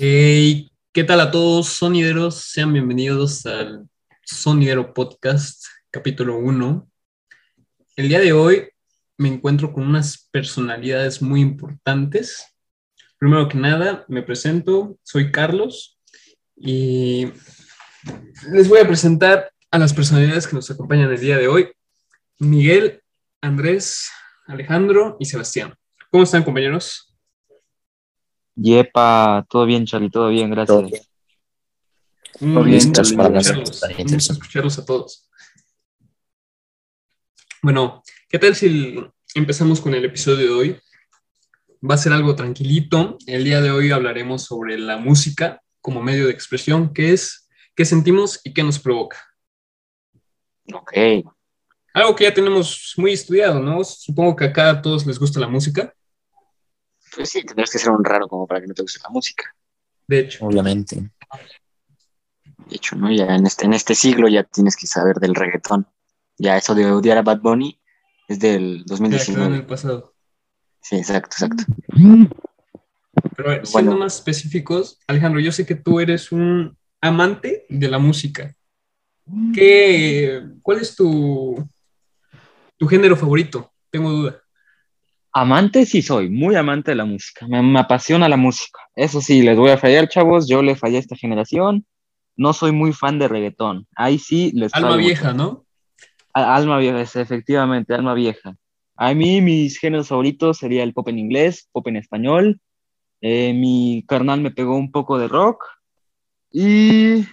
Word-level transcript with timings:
Hey, 0.00 0.70
¿qué 0.92 1.02
tal 1.02 1.20
a 1.20 1.32
todos 1.32 1.70
sonideros? 1.70 2.36
Sean 2.36 2.72
bienvenidos 2.72 3.44
al 3.46 3.88
Sonidero 4.24 4.94
Podcast, 4.94 5.64
capítulo 5.90 6.38
1. 6.38 6.88
El 7.96 8.08
día 8.08 8.20
de 8.20 8.32
hoy 8.32 8.68
me 9.16 9.26
encuentro 9.26 9.72
con 9.72 9.82
unas 9.82 10.28
personalidades 10.30 11.20
muy 11.20 11.40
importantes. 11.40 12.46
Primero 13.18 13.48
que 13.48 13.58
nada, 13.58 14.04
me 14.06 14.22
presento, 14.22 14.96
soy 15.02 15.32
Carlos 15.32 15.98
y 16.54 17.32
les 18.52 18.68
voy 18.68 18.78
a 18.78 18.86
presentar 18.86 19.50
a 19.68 19.78
las 19.80 19.92
personalidades 19.92 20.46
que 20.46 20.54
nos 20.54 20.70
acompañan 20.70 21.10
el 21.10 21.18
día 21.18 21.38
de 21.38 21.48
hoy. 21.48 21.72
Miguel, 22.38 23.02
Andrés, 23.40 24.12
Alejandro 24.46 25.16
y 25.18 25.24
Sebastián. 25.24 25.74
¿Cómo 26.12 26.22
están, 26.22 26.44
compañeros? 26.44 27.07
Yepa, 28.60 29.46
todo 29.48 29.64
bien, 29.66 29.86
Charlie, 29.86 30.10
todo 30.10 30.28
bien, 30.28 30.50
gracias. 30.50 30.76
Todo 30.76 30.86
bien. 30.86 31.02
Muy 32.40 32.50
bien, 32.50 32.64
bien, 32.64 32.74
Listos 32.74 33.12
para 33.12 33.30
las 33.30 33.46
escucharlos, 33.46 33.80
gusto 34.12 34.32
escucharlos 34.32 34.78
a 34.78 34.84
todos. 34.84 35.28
Bueno, 37.62 38.02
¿qué 38.28 38.38
tal 38.38 38.54
si 38.54 38.96
empezamos 39.34 39.80
con 39.80 39.94
el 39.94 40.04
episodio 40.04 40.36
de 40.36 40.50
hoy? 40.50 40.80
Va 41.88 41.94
a 41.94 41.98
ser 41.98 42.12
algo 42.12 42.34
tranquilito. 42.34 43.18
El 43.26 43.44
día 43.44 43.60
de 43.60 43.70
hoy 43.70 43.90
hablaremos 43.90 44.42
sobre 44.42 44.78
la 44.78 44.96
música 44.96 45.62
como 45.80 46.02
medio 46.02 46.26
de 46.26 46.32
expresión, 46.32 46.92
qué 46.92 47.12
es, 47.12 47.48
qué 47.74 47.84
sentimos 47.84 48.40
y 48.44 48.52
qué 48.52 48.62
nos 48.62 48.78
provoca. 48.78 49.18
Ok. 50.72 50.92
Algo 51.94 52.14
que 52.14 52.24
ya 52.24 52.34
tenemos 52.34 52.94
muy 52.96 53.12
estudiado, 53.12 53.60
¿no? 53.60 53.82
Supongo 53.84 54.36
que 54.36 54.44
acá 54.44 54.70
a 54.70 54.82
todos 54.82 55.06
les 55.06 55.18
gusta 55.18 55.40
la 55.40 55.48
música. 55.48 55.94
Pues 57.18 57.30
sí, 57.30 57.42
tendrás 57.42 57.70
que 57.70 57.78
ser 57.80 57.90
un 57.90 58.04
raro 58.04 58.28
como 58.28 58.46
para 58.46 58.60
que 58.60 58.68
no 58.68 58.74
te 58.74 58.82
guste 58.82 59.00
la 59.02 59.10
música. 59.10 59.52
De 60.06 60.20
hecho, 60.20 60.46
Obviamente. 60.46 61.10
De 62.68 62.76
hecho, 62.76 62.94
¿no? 62.94 63.10
Ya 63.10 63.34
en 63.34 63.44
este, 63.44 63.66
en 63.66 63.72
este 63.74 63.96
siglo 63.96 64.28
ya 64.28 64.44
tienes 64.44 64.76
que 64.76 64.86
saber 64.86 65.16
del 65.16 65.34
reggaetón. 65.34 65.88
Ya 66.36 66.56
eso 66.56 66.76
de 66.76 66.86
odiar 66.90 67.18
a 67.18 67.22
Bad 67.22 67.40
Bunny 67.40 67.80
es 68.28 68.38
del 68.38 68.84
ya 68.86 68.96
quedó 68.96 69.04
en 69.04 69.10
2019. 69.10 69.56
el 69.56 69.66
pasado. 69.66 70.14
Sí, 70.80 70.96
exacto, 70.96 71.34
exacto. 71.40 71.64
Pero 73.36 73.48
a 73.50 73.54
ver, 73.54 73.66
siendo 73.66 73.90
Bueno. 73.90 74.04
más 74.04 74.14
específicos, 74.16 75.00
Alejandro, 75.08 75.40
yo 75.40 75.50
sé 75.50 75.66
que 75.66 75.74
tú 75.74 75.98
eres 75.98 76.30
un 76.30 76.78
amante 77.00 77.66
de 77.68 77.88
la 77.88 77.98
música. 77.98 78.54
¿Qué, 79.52 80.40
¿Cuál 80.62 80.78
es 80.78 80.94
tu, 80.94 81.68
tu 82.76 82.86
género 82.86 83.16
favorito? 83.16 83.72
Tengo 83.90 84.10
duda. 84.10 84.40
Amante 85.32 85.84
sí 85.86 86.02
soy, 86.02 86.30
muy 86.30 86.54
amante 86.56 86.90
de 86.92 86.96
la 86.96 87.04
música. 87.04 87.46
Me, 87.46 87.62
me 87.62 87.78
apasiona 87.80 88.28
la 88.28 88.36
música. 88.36 88.80
Eso 88.94 89.20
sí, 89.20 89.42
les 89.42 89.56
voy 89.56 89.70
a 89.70 89.78
fallar, 89.78 90.08
chavos. 90.08 90.48
Yo 90.48 90.62
le 90.62 90.74
fallé 90.74 90.96
a 90.96 91.00
esta 91.00 91.16
generación. 91.16 91.86
No 92.36 92.52
soy 92.52 92.72
muy 92.72 92.92
fan 92.92 93.18
de 93.18 93.28
reggaetón. 93.28 93.86
Ahí 93.94 94.18
sí 94.18 94.52
les 94.54 94.72
Alma 94.74 94.96
vieja, 94.96 95.32
mucho. 95.32 95.36
¿no? 95.44 95.64
A- 96.32 96.54
Alma 96.56 96.78
vieja, 96.78 97.00
es 97.00 97.14
efectivamente, 97.16 97.94
alma 97.94 98.14
vieja. 98.14 98.56
A 98.96 99.14
mí 99.14 99.40
mis 99.40 99.78
géneros 99.78 100.08
favoritos 100.08 100.58
sería 100.58 100.82
el 100.82 100.92
pop 100.92 101.08
en 101.08 101.18
inglés, 101.18 101.68
pop 101.72 101.86
en 101.88 101.96
español. 101.96 102.60
Eh, 103.20 103.52
mi 103.52 104.04
carnal 104.08 104.40
me 104.40 104.50
pegó 104.50 104.76
un 104.76 104.90
poco 104.90 105.18
de 105.18 105.28
rock. 105.28 105.64
Y, 106.50 107.26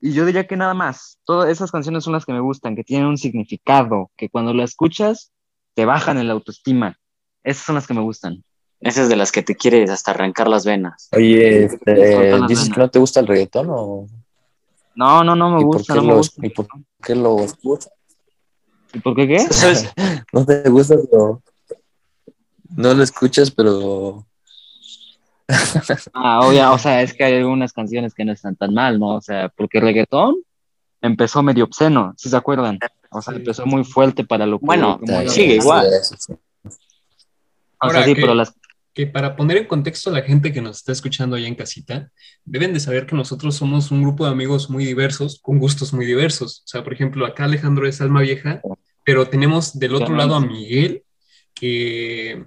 y 0.00 0.12
yo 0.12 0.24
diría 0.24 0.46
que 0.46 0.56
nada 0.56 0.74
más. 0.74 1.18
Todas 1.24 1.50
esas 1.50 1.70
canciones 1.70 2.04
son 2.04 2.12
las 2.12 2.24
que 2.24 2.32
me 2.32 2.40
gustan, 2.40 2.76
que 2.76 2.84
tienen 2.84 3.08
un 3.08 3.18
significado, 3.18 4.10
que 4.16 4.28
cuando 4.28 4.54
las 4.54 4.70
escuchas 4.70 5.32
te 5.78 5.84
bajan 5.84 6.18
el 6.18 6.28
autoestima. 6.28 6.98
Esas 7.44 7.64
son 7.66 7.76
las 7.76 7.86
que 7.86 7.94
me 7.94 8.00
gustan. 8.00 8.42
Esas 8.80 9.08
de 9.08 9.14
las 9.14 9.30
que 9.30 9.44
te 9.44 9.54
quieres 9.54 9.90
hasta 9.90 10.10
arrancar 10.10 10.48
las 10.48 10.66
venas. 10.66 11.08
Oye, 11.12 11.66
este, 11.66 11.94
¿dices 11.94 12.18
venas. 12.18 12.68
que 12.70 12.80
no 12.80 12.90
te 12.90 12.98
gusta 12.98 13.20
el 13.20 13.28
reggaetón 13.28 13.68
o 13.70 14.08
No, 14.96 15.22
no, 15.22 15.36
no 15.36 15.50
me 15.52 15.60
¿Y 15.60 15.64
por 15.64 15.76
gusta, 15.76 15.94
no 15.94 16.02
me 16.02 16.14
gusta. 16.16 16.44
y 16.44 16.50
por 16.50 16.66
qué 17.00 17.14
lo 17.14 17.38
escuchas? 17.44 17.92
¿Y 18.92 18.98
por 18.98 19.14
qué 19.14 19.28
qué? 19.28 19.46
No 20.32 20.44
te 20.44 20.68
gusta, 20.68 20.96
pero 21.08 21.42
no 22.70 22.94
lo 22.94 23.02
escuchas, 23.04 23.48
pero 23.52 24.26
Ah, 26.12 26.40
obvio, 26.40 26.72
o 26.72 26.78
sea, 26.78 27.02
es 27.02 27.14
que 27.14 27.22
hay 27.22 27.34
algunas 27.34 27.72
canciones 27.72 28.14
que 28.14 28.24
no 28.24 28.32
están 28.32 28.56
tan 28.56 28.74
mal, 28.74 28.98
¿no? 28.98 29.14
O 29.14 29.20
sea, 29.20 29.48
porque 29.50 29.78
el 29.78 29.84
reggaetón 29.84 30.42
empezó 31.00 31.40
medio 31.44 31.62
obsceno, 31.66 32.14
si 32.16 32.28
se 32.28 32.36
acuerdan. 32.36 32.80
O 33.10 33.22
sea, 33.22 33.34
Sí. 33.34 33.40
empezó 33.40 33.66
muy 33.66 33.84
fuerte 33.84 34.24
para 34.24 34.46
lo 34.46 34.58
que... 34.58 34.66
Bueno, 34.66 35.00
sigue 35.28 35.56
igual. 35.56 35.88
Sí, 36.02 36.14
sí, 36.16 36.16
sí. 36.18 36.32
O 36.64 36.68
Ahora, 37.80 37.98
sea, 38.00 38.04
sí, 38.06 38.14
¿qué? 38.14 38.20
pero 38.20 38.34
las... 38.34 38.54
Que 38.92 39.06
para 39.06 39.36
poner 39.36 39.58
en 39.58 39.66
contexto 39.66 40.10
a 40.10 40.12
la 40.12 40.22
gente 40.22 40.52
que 40.52 40.60
nos 40.60 40.78
está 40.78 40.90
escuchando 40.90 41.36
allá 41.36 41.46
en 41.46 41.54
casita, 41.54 42.10
deben 42.44 42.72
de 42.74 42.80
saber 42.80 43.06
que 43.06 43.14
nosotros 43.14 43.54
somos 43.54 43.92
un 43.92 44.02
grupo 44.02 44.24
de 44.24 44.32
amigos 44.32 44.70
muy 44.70 44.84
diversos, 44.84 45.38
con 45.40 45.58
gustos 45.58 45.92
muy 45.92 46.04
diversos. 46.04 46.62
O 46.64 46.66
sea, 46.66 46.82
por 46.82 46.92
ejemplo, 46.94 47.24
acá 47.24 47.44
Alejandro 47.44 47.86
es 47.86 48.00
alma 48.00 48.22
vieja, 48.22 48.60
pero 49.04 49.28
tenemos 49.28 49.78
del 49.78 49.94
otro 49.94 50.16
lado 50.16 50.34
a 50.34 50.40
Miguel, 50.40 51.04
que 51.54 52.44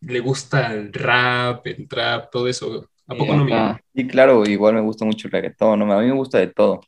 le 0.00 0.20
gusta 0.20 0.74
el 0.74 0.92
rap, 0.92 1.66
el 1.66 1.88
trap, 1.88 2.30
todo 2.30 2.48
eso. 2.48 2.90
¿A 3.06 3.14
poco 3.14 3.34
no, 3.34 3.44
Miguel? 3.46 3.76
Sí, 3.94 4.06
claro, 4.06 4.44
igual 4.44 4.74
me 4.74 4.82
gusta 4.82 5.06
mucho 5.06 5.28
el 5.28 5.32
reggaetón, 5.32 5.78
¿no? 5.78 5.90
A 5.90 6.02
mí 6.02 6.06
me 6.06 6.12
gusta 6.12 6.38
de 6.38 6.48
todo, 6.48 6.82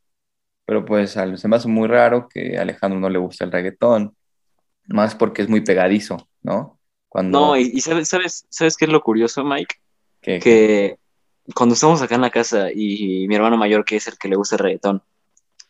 pero 0.66 0.84
pues 0.84 1.16
al- 1.16 1.38
se 1.38 1.48
me 1.48 1.56
hace 1.56 1.68
muy 1.68 1.88
raro 1.88 2.28
que 2.28 2.58
a 2.58 2.62
Alejandro 2.62 3.00
no 3.00 3.08
le 3.08 3.18
guste 3.18 3.44
el 3.44 3.52
reggaetón, 3.52 4.14
más 4.88 5.14
porque 5.14 5.42
es 5.42 5.48
muy 5.48 5.62
pegadizo, 5.62 6.28
¿no? 6.42 6.78
Cuando, 7.08 7.40
No, 7.40 7.56
y, 7.56 7.70
y 7.74 7.80
sabes, 7.80 8.08
sabes, 8.08 8.46
¿sabes 8.50 8.76
qué 8.76 8.84
es 8.86 8.90
lo 8.90 9.02
curioso, 9.02 9.44
Mike? 9.44 9.76
que, 10.20 10.38
Que 10.40 10.98
cuando 11.54 11.74
estamos 11.74 12.02
acá 12.02 12.16
en 12.16 12.20
la 12.20 12.30
casa 12.30 12.68
y 12.74 13.26
mi 13.28 13.34
hermano 13.36 13.56
mayor, 13.56 13.84
que 13.84 13.96
es 13.96 14.06
el 14.08 14.18
que 14.18 14.28
le 14.28 14.36
gusta 14.36 14.56
el 14.56 14.60
reggaetón, 14.60 15.02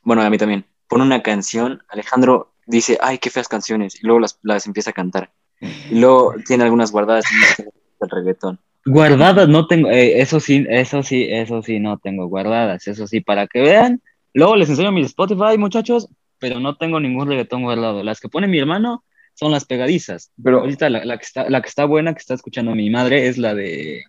bueno, 0.03 0.23
a 0.23 0.31
mí 0.31 0.39
también, 0.39 0.65
pone 0.89 1.05
una 1.05 1.23
canción, 1.23 1.83
Alejandro 1.89 2.53
dice, 2.67 2.99
ay, 3.01 3.19
qué 3.19 3.31
feas 3.31 3.49
canciones, 3.49 3.97
y 4.03 4.07
luego 4.07 4.21
las, 4.21 4.39
las 4.43 4.67
empieza 4.67 4.91
a 4.91 4.95
cantar. 4.95 5.31
Y 5.61 5.99
luego 6.01 6.35
tiene 6.47 6.65
algunas 6.65 6.93
guardadas 6.93 7.25
y 7.31 7.37
dice 7.37 7.71
el 8.01 8.11
reggaetón. 8.11 8.59
Guardadas 8.85 9.49
no 9.49 9.67
tengo, 9.67 9.91
eh, 9.91 10.21
eso 10.21 10.39
sí, 10.39 10.65
eso 10.69 11.03
sí, 11.03 11.27
eso 11.31 11.63
sí, 11.63 11.81
no 11.81 11.99
tengo 11.99 12.27
guardadas, 12.27 12.87
eso 12.87 13.07
sí, 13.07 13.21
para 13.21 13.47
que 13.47 13.61
vean. 13.61 14.01
Luego 14.37 14.55
les 14.55 14.69
enseño 14.69 14.93
mi 14.93 15.01
Spotify, 15.01 15.57
muchachos, 15.57 16.11
pero 16.39 16.61
no 16.61 16.77
tengo 16.77 17.01
ningún 17.01 17.27
reggaetón 17.27 17.63
guardado. 17.63 18.03
Las 18.03 18.21
que 18.21 18.29
pone 18.29 18.47
mi 18.47 18.59
hermano 18.59 19.03
son 19.33 19.51
las 19.51 19.65
pegadizas. 19.65 20.31
pero 20.45 20.61
Ahorita 20.61 20.91
la, 20.91 21.07
la 21.07 21.17
que 21.17 21.25
está, 21.25 21.49
la 21.49 21.63
que 21.63 21.69
está 21.71 21.87
buena, 21.87 22.13
que 22.13 22.19
está 22.19 22.35
escuchando 22.35 22.75
mi 22.75 22.91
madre, 22.91 23.29
es 23.29 23.39
la 23.39 23.55
de. 23.55 24.05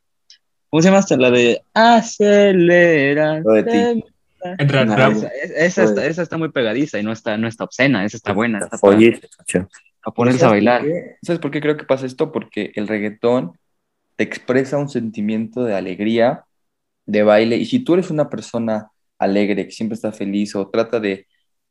¿Cómo 0.69 0.81
se 0.81 0.89
llama 0.89 0.99
esta? 0.99 1.15
La 1.15 1.31
de 1.31 1.61
Acelera. 1.73 3.39
Lo 3.39 3.53
de 3.53 3.63
ti. 3.63 4.03
No. 4.03 5.07
Esa, 5.07 5.27
esa 5.55 5.83
está, 5.85 6.05
esa 6.05 6.23
está 6.23 6.37
muy 6.37 6.49
pegadiza 6.49 6.99
y 6.99 7.03
no 7.03 7.13
está, 7.13 7.37
no 7.37 7.47
está 7.47 7.63
obscena, 7.63 8.03
esa 8.03 8.17
está 8.17 8.33
buena. 8.33 8.59
Está 8.59 8.77
para, 8.77 8.97
Oye, 8.97 9.21
para 10.03 10.13
ponerse 10.13 10.39
a 10.39 10.49
¿sabes 10.49 10.61
por 10.61 10.73
bailar. 10.73 10.83
¿Sabes 11.21 11.39
por 11.39 11.51
qué 11.51 11.61
creo 11.61 11.77
que 11.77 11.85
pasa 11.85 12.05
esto? 12.05 12.33
Porque 12.33 12.73
el 12.75 12.89
reggaetón 12.89 13.57
te 14.17 14.25
expresa 14.25 14.77
un 14.77 14.89
sentimiento 14.89 15.63
de 15.63 15.73
alegría, 15.73 16.43
de 17.05 17.23
baile, 17.23 17.55
y 17.55 17.65
si 17.65 17.79
tú 17.79 17.93
eres 17.93 18.09
una 18.09 18.29
persona 18.29 18.91
alegre, 19.19 19.65
que 19.65 19.71
siempre 19.71 19.95
está 19.95 20.11
feliz 20.11 20.55
o 20.55 20.69
trata 20.69 20.99
de 20.99 21.27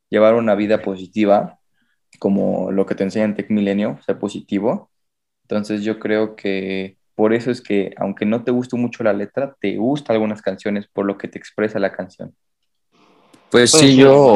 llevar 0.09 0.35
una 0.35 0.55
vida 0.55 0.81
positiva, 0.81 1.59
como 2.19 2.71
lo 2.71 2.85
que 2.85 2.95
te 2.95 3.03
enseña 3.03 3.25
en 3.25 3.35
Tech 3.35 3.49
Milenio, 3.49 3.99
ser 4.05 4.17
positivo, 4.19 4.89
entonces 5.43 5.81
yo 5.83 5.99
creo 5.99 6.35
que 6.35 6.97
por 7.15 7.33
eso 7.33 7.49
es 7.51 7.61
que, 7.61 7.93
aunque 7.97 8.25
no 8.25 8.43
te 8.43 8.51
guste 8.51 8.75
mucho 8.75 9.03
la 9.03 9.13
letra, 9.13 9.55
te 9.59 9.75
gustan 9.77 10.15
algunas 10.15 10.41
canciones 10.41 10.87
por 10.87 11.05
lo 11.05 11.17
que 11.17 11.27
te 11.27 11.37
expresa 11.39 11.79
la 11.79 11.91
canción. 11.91 12.35
Pues 13.49 13.71
sí, 13.71 13.95
yo 13.95 14.35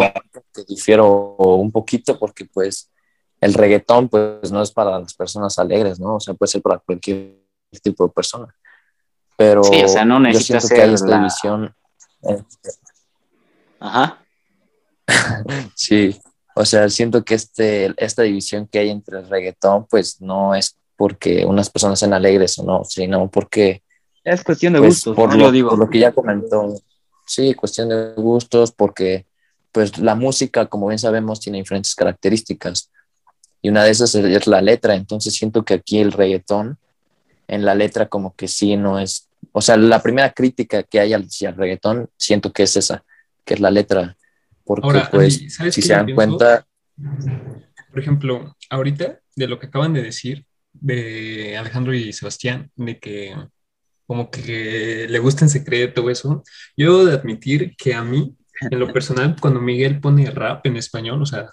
te 0.54 0.64
difiero 0.68 1.36
un 1.36 1.72
poquito 1.72 2.18
porque 2.18 2.46
pues 2.46 2.92
el 3.42 3.54
reggaetón 3.54 4.08
pues 4.10 4.52
no 4.52 4.62
es 4.62 4.72
para 4.72 4.98
las 5.00 5.14
personas 5.14 5.60
alegres, 5.60 6.00
¿no? 6.00 6.16
O 6.16 6.20
sea, 6.20 6.34
puede 6.34 6.50
ser 6.50 6.62
para 6.62 6.78
cualquier 6.80 7.36
tipo 7.84 8.08
de 8.08 8.14
persona. 8.14 8.56
Pero 9.38 9.64
Sí, 9.64 9.84
o 9.84 9.88
sea, 9.88 10.06
no 10.06 10.16
yo 10.18 10.24
necesita 10.24 10.60
siento 10.60 10.76
que 10.76 10.82
hay 10.82 10.88
ser 10.88 10.94
esta 10.96 11.08
la- 11.08 11.18
división. 11.18 11.76
eh, 12.24 12.44
Ajá. 13.82 14.24
Sí, 15.76 16.16
o 16.56 16.64
sea, 16.64 16.88
siento 16.90 17.24
que 17.26 17.34
este, 17.34 17.94
esta 17.98 18.22
división 18.22 18.68
que 18.68 18.80
hay 18.80 18.90
entre 18.90 19.20
el 19.20 19.28
reggaetón 19.28 19.88
pues 19.90 20.22
no 20.22 20.56
es 20.56 20.78
porque 20.96 21.44
unas 21.46 21.70
personas 21.70 22.00
sean 22.00 22.14
alegres 22.14 22.58
o 22.60 22.64
no, 22.64 22.84
sino 22.86 23.30
porque 23.30 23.82
Es 24.24 24.44
cuestión 24.44 24.74
de 24.74 24.80
pues, 24.80 24.94
gustos, 24.96 25.16
por, 25.16 25.30
¿no? 25.30 25.36
lo, 25.38 25.46
Yo 25.46 25.52
digo. 25.52 25.70
por 25.72 25.80
lo 25.80 25.90
que 25.90 26.00
ya 26.00 26.12
comentó, 26.12 26.76
sí, 27.26 27.56
cuestión 27.56 27.90
de 27.90 28.14
gustos, 28.16 28.72
porque 28.72 29.26
pues 29.72 29.98
la 29.98 30.16
música, 30.16 30.68
como 30.68 30.88
bien 30.88 31.00
sabemos, 31.00 31.40
tiene 31.40 31.58
diferentes 31.58 31.96
características 31.96 32.92
y 33.62 33.70
una 33.70 33.84
de 33.84 33.90
esas 33.92 34.14
es, 34.16 34.24
es 34.26 34.48
la 34.48 34.62
letra, 34.62 34.96
entonces 34.96 35.34
siento 35.34 35.64
que 35.64 35.74
aquí 35.74 36.00
el 36.00 36.12
reggaetón 36.12 36.78
en 37.48 37.66
la 37.66 37.74
letra 37.74 38.08
como 38.08 38.36
que 38.36 38.48
sí 38.48 38.78
no 38.78 39.00
es, 39.00 39.28
o 39.52 39.62
sea, 39.62 39.76
la 39.78 40.02
primera 40.02 40.32
crítica 40.32 40.84
que 40.84 41.00
hay 41.00 41.14
al, 41.14 41.24
hacia 41.24 41.50
el 41.50 41.56
reggaetón 41.56 42.10
siento 42.18 42.54
que 42.54 42.64
es 42.64 42.78
esa, 42.78 43.04
que 43.46 43.56
es 43.56 43.60
la 43.60 43.72
letra, 43.72 44.18
porque 44.64 44.86
Ahora, 44.86 45.10
pues 45.12 45.36
Andy, 45.38 45.50
¿sabes 45.50 45.76
si 45.76 45.82
se 45.82 45.94
dan 45.94 46.06
pienso? 46.06 46.16
cuenta, 46.16 46.68
Por 47.90 48.00
ejemplo, 48.00 48.56
ahorita, 48.70 49.20
de 49.36 49.48
lo 49.48 49.60
que 49.60 49.68
acaban 49.68 49.94
de 49.94 50.02
decir, 50.02 50.46
de 50.74 51.58
Alejandro 51.58 51.94
y 51.94 52.14
Sebastián, 52.14 52.72
de 52.76 53.00
que, 53.00 53.36
como 54.06 54.30
que 54.30 55.08
le 55.10 55.20
gusta 55.20 55.46
en 55.46 55.50
secreto 55.50 56.04
o 56.04 56.10
eso. 56.10 56.44
Yo 56.76 56.86
debo 56.86 57.06
de 57.06 57.14
admitir 57.14 57.76
que 57.78 57.94
a 57.94 58.04
mí, 58.04 58.36
en 58.60 58.80
lo 58.80 58.92
personal, 58.92 59.36
cuando 59.40 59.62
Miguel 59.62 60.00
pone 60.00 60.30
rap 60.30 60.66
en 60.66 60.78
español, 60.78 61.22
o 61.22 61.26
sea, 61.26 61.50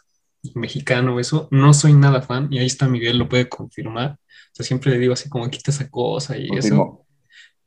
mexicano 0.55 1.19
eso, 1.19 1.49
no 1.51 1.75
soy 1.75 1.93
nada 1.93 2.23
fan 2.23 2.49
y 2.51 2.59
ahí 2.59 2.67
está 2.67 2.89
Miguel, 2.89 3.19
lo 3.19 3.29
puede 3.29 3.49
confirmar. 3.49 4.13
O 4.13 4.51
sea, 4.53 4.65
siempre 4.65 4.91
le 4.93 4.99
digo 4.99 5.13
así 5.13 5.29
como 5.29 5.51
quita 5.51 5.71
esa 5.71 5.89
cosa 5.89 6.37
y 6.37 6.45
eso. 6.45 6.51
Confirmo. 6.53 7.07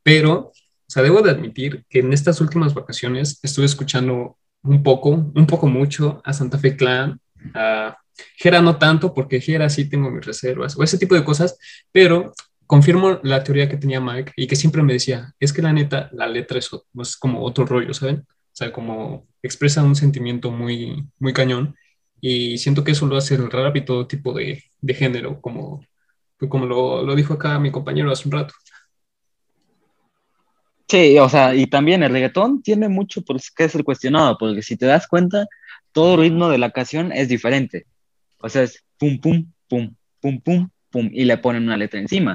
Pero, 0.04 0.40
o 0.40 0.54
sea, 0.92 1.04
debo 1.04 1.22
de 1.22 1.32
admitir 1.32 1.86
que 1.90 2.00
en 2.00 2.12
estas 2.12 2.42
últimas 2.42 2.74
vacaciones 2.74 3.40
estuve 3.44 3.66
escuchando 3.66 4.38
un 4.64 4.84
poco, 4.84 5.10
un 5.12 5.48
poco 5.48 5.68
mucho 5.68 6.22
a 6.26 6.34
Santa 6.34 6.58
Fe 6.58 6.76
Clan, 6.76 7.20
a 7.54 7.98
Jera 8.36 8.62
no 8.62 8.78
tanto, 8.78 9.14
porque 9.14 9.42
Jera 9.42 9.70
sí 9.70 9.90
tengo 9.90 10.12
mis 10.12 10.26
reservas, 10.26 10.78
o 10.78 10.84
ese 10.84 10.98
tipo 10.98 11.16
de 11.16 11.24
cosas, 11.24 11.58
pero 11.92 12.34
confirmo 12.68 13.20
la 13.24 13.44
teoría 13.44 13.70
que 13.70 13.78
tenía 13.78 14.00
Mike 14.00 14.34
y 14.36 14.48
que 14.48 14.56
siempre 14.56 14.84
me 14.84 14.94
decía, 14.94 15.34
es 15.40 15.52
que 15.54 15.62
la 15.62 15.74
neta, 15.74 16.10
la 16.14 16.28
letra 16.28 16.60
es, 16.60 16.70
es 17.02 17.18
como 17.18 17.44
otro 17.44 17.66
rollo, 17.66 17.94
¿saben? 17.94 18.26
O 18.28 18.54
sea, 18.54 18.72
como 18.72 19.28
expresa 19.42 19.84
un 19.84 19.96
sentimiento 19.96 20.52
muy, 20.52 21.06
muy 21.20 21.34
cañón 21.34 21.76
y 22.20 22.58
siento 22.60 22.84
que 22.84 22.92
eso 22.92 23.08
lo 23.08 23.18
hace 23.18 23.36
el 23.36 23.50
rap 23.50 23.76
y 23.76 23.86
todo 23.86 24.08
tipo 24.08 24.34
de, 24.34 24.64
de 24.80 24.94
género, 24.94 25.42
como, 25.42 25.86
como 26.50 26.66
lo, 26.66 27.04
lo 27.04 27.16
dijo 27.16 27.34
acá 27.34 27.60
mi 27.60 27.72
compañero 27.72 28.12
hace 28.12 28.28
un 28.28 28.34
rato. 28.34 28.54
Sí, 30.92 31.18
o 31.20 31.30
sea, 31.30 31.56
y 31.56 31.68
también 31.68 32.04
el 32.04 32.12
reggaetón 32.12 32.62
tiene 32.62 32.90
mucho 32.90 33.22
por 33.22 33.40
qué 33.56 33.70
ser 33.70 33.86
cuestionado, 33.86 34.38
porque 34.38 34.62
si 34.62 34.76
te 34.76 34.86
das 34.86 35.08
cuenta, 35.08 35.48
todo 35.94 36.18
ritmo 36.18 36.50
de 36.50 36.58
la 36.58 36.72
canción 36.72 37.14
es 37.14 37.30
diferente. 37.30 37.86
O 38.40 38.50
sea, 38.50 38.64
es 38.64 38.84
pum, 38.98 39.18
pum, 39.22 39.50
pum, 39.70 39.96
pum, 40.20 40.42
pum, 40.42 40.70
pum, 40.90 41.10
y 41.14 41.24
le 41.24 41.38
ponen 41.38 41.64
una 41.64 41.78
letra 41.78 41.98
encima. 41.98 42.34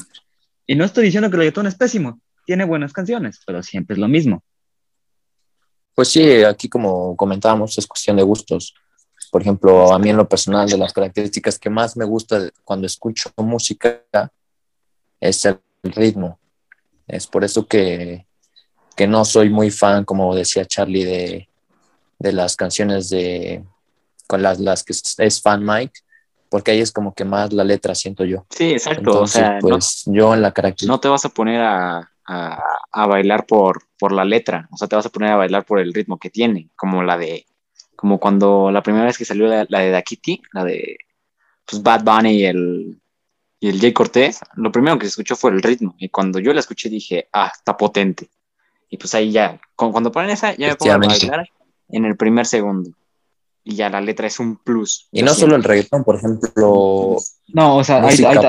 Y 0.66 0.74
no 0.74 0.86
estoy 0.86 1.04
diciendo 1.04 1.28
que 1.28 1.36
el 1.36 1.40
reggaetón 1.40 1.66
es 1.66 1.74
pésimo, 1.74 2.18
tiene 2.46 2.64
buenas 2.64 2.94
canciones, 2.94 3.42
pero 3.46 3.62
siempre 3.62 3.92
es 3.92 4.00
lo 4.00 4.08
mismo. 4.08 4.42
Pues 5.94 6.08
sí, 6.08 6.42
aquí 6.42 6.70
como 6.70 7.14
comentábamos, 7.14 7.76
es 7.76 7.86
cuestión 7.86 8.16
de 8.16 8.22
gustos. 8.22 8.74
Por 9.30 9.42
ejemplo, 9.42 9.92
a 9.92 9.98
mí 9.98 10.08
en 10.08 10.16
lo 10.16 10.26
personal, 10.26 10.66
de 10.66 10.78
las 10.78 10.94
características 10.94 11.58
que 11.58 11.68
más 11.68 11.94
me 11.94 12.06
gusta 12.06 12.48
cuando 12.64 12.86
escucho 12.86 13.30
música 13.36 14.02
es 15.20 15.44
el 15.44 15.60
ritmo. 15.82 16.40
Es 17.06 17.26
por 17.26 17.44
eso 17.44 17.66
que, 17.66 18.25
que 18.96 19.06
no 19.06 19.24
soy 19.24 19.50
muy 19.50 19.70
fan, 19.70 20.04
como 20.04 20.34
decía 20.34 20.64
Charlie, 20.64 21.04
de, 21.04 21.48
de 22.18 22.32
las 22.32 22.56
canciones 22.56 23.10
de 23.10 23.62
con 24.26 24.42
las, 24.42 24.58
las 24.58 24.82
que 24.82 24.92
es- 24.92 25.42
fan 25.42 25.64
Mike, 25.64 26.00
porque 26.48 26.72
ahí 26.72 26.80
es 26.80 26.90
como 26.90 27.14
que 27.14 27.24
más 27.24 27.52
la 27.52 27.62
letra 27.62 27.94
siento 27.94 28.24
yo. 28.24 28.46
Sí, 28.50 28.72
exacto. 28.72 29.00
Entonces, 29.00 29.36
o 29.36 29.38
sea, 29.38 29.52
no- 29.54 29.68
pues 29.68 30.02
yo 30.06 30.34
en 30.34 30.42
la 30.42 30.48
no, 30.48 30.54
característica... 30.54 31.00
te 31.00 31.08
vas 31.08 31.24
a 31.24 31.28
poner 31.28 31.60
a, 31.60 32.10
a- 32.26 32.62
a 32.90 33.06
bailar 33.06 33.46
por, 33.46 33.82
por 33.98 34.12
la 34.12 34.24
letra. 34.24 34.68
O 34.72 34.76
sea, 34.76 34.88
te 34.88 34.96
vas 34.96 35.06
a 35.06 35.10
poner 35.10 35.30
a 35.32 35.36
bailar 35.36 35.64
por 35.64 35.78
el 35.78 35.92
ritmo 35.92 36.18
que 36.18 36.30
tiene. 36.30 36.70
Como 36.74 37.02
la 37.02 37.16
de. 37.18 37.46
Como 37.94 38.18
cuando 38.18 38.70
la 38.70 38.82
primera 38.82 39.04
vez 39.06 39.16
que 39.16 39.24
salió 39.24 39.46
la, 39.46 39.66
la 39.68 39.80
de 39.80 39.90
Da 39.90 40.02
Kitty, 40.02 40.42
la 40.52 40.64
de 40.64 40.98
pues, 41.64 41.82
Bad 41.82 42.02
Bunny 42.04 42.30
y 42.40 42.44
el, 42.44 43.00
y 43.60 43.68
el 43.68 43.80
Jay 43.80 43.92
Cortés, 43.92 44.40
lo 44.56 44.70
primero 44.70 44.98
que 44.98 45.06
se 45.06 45.10
escuchó 45.10 45.34
fue 45.36 45.50
el 45.52 45.62
ritmo. 45.62 45.94
Y 45.98 46.08
cuando 46.08 46.38
yo 46.38 46.52
la 46.52 46.60
escuché 46.60 46.88
dije, 46.88 47.28
ah, 47.32 47.50
está 47.54 47.76
potente. 47.76 48.28
Y 48.88 48.96
pues 48.98 49.14
ahí 49.14 49.32
ya, 49.32 49.60
cu- 49.74 49.90
cuando 49.92 50.12
ponen 50.12 50.30
esa, 50.30 50.54
ya 50.56 50.68
me 50.68 50.76
pongo 50.76 50.92
a 50.92 50.98
bailar 51.30 51.48
en 51.88 52.04
el 52.04 52.16
primer 52.16 52.46
segundo. 52.46 52.90
Y 53.64 53.74
ya 53.74 53.90
la 53.90 54.00
letra 54.00 54.28
es 54.28 54.38
un 54.38 54.56
plus. 54.56 55.08
Y 55.10 55.22
no 55.22 55.34
solo 55.34 55.56
el 55.56 55.64
reggaetón, 55.64 56.04
por 56.04 56.14
ejemplo, 56.16 57.16
No, 57.48 57.76
o 57.78 57.84
sea, 57.84 58.00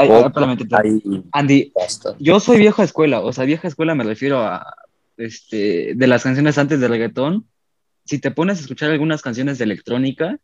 pop, 0.08 0.28
espérame, 0.28 0.58
te- 0.58 0.76
hay 0.76 1.24
Andy, 1.32 1.74
yo 2.20 2.40
soy 2.40 2.58
vieja 2.58 2.84
escuela, 2.84 3.22
o 3.22 3.34
sea, 3.34 3.46
vieja 3.46 3.68
escuela 3.68 3.96
me 3.96 4.04
refiero 4.04 4.40
a, 4.44 4.76
este, 5.18 5.94
de 5.96 6.08
las 6.08 6.22
canciones 6.24 6.58
antes 6.60 6.80
del 6.80 6.92
reggaetón. 6.92 7.48
Si 8.06 8.20
te 8.20 8.30
pones 8.32 8.60
a 8.60 8.62
escuchar 8.62 8.92
algunas 8.92 9.22
canciones 9.24 9.58
de 9.58 9.64
electrónica, 9.66 10.38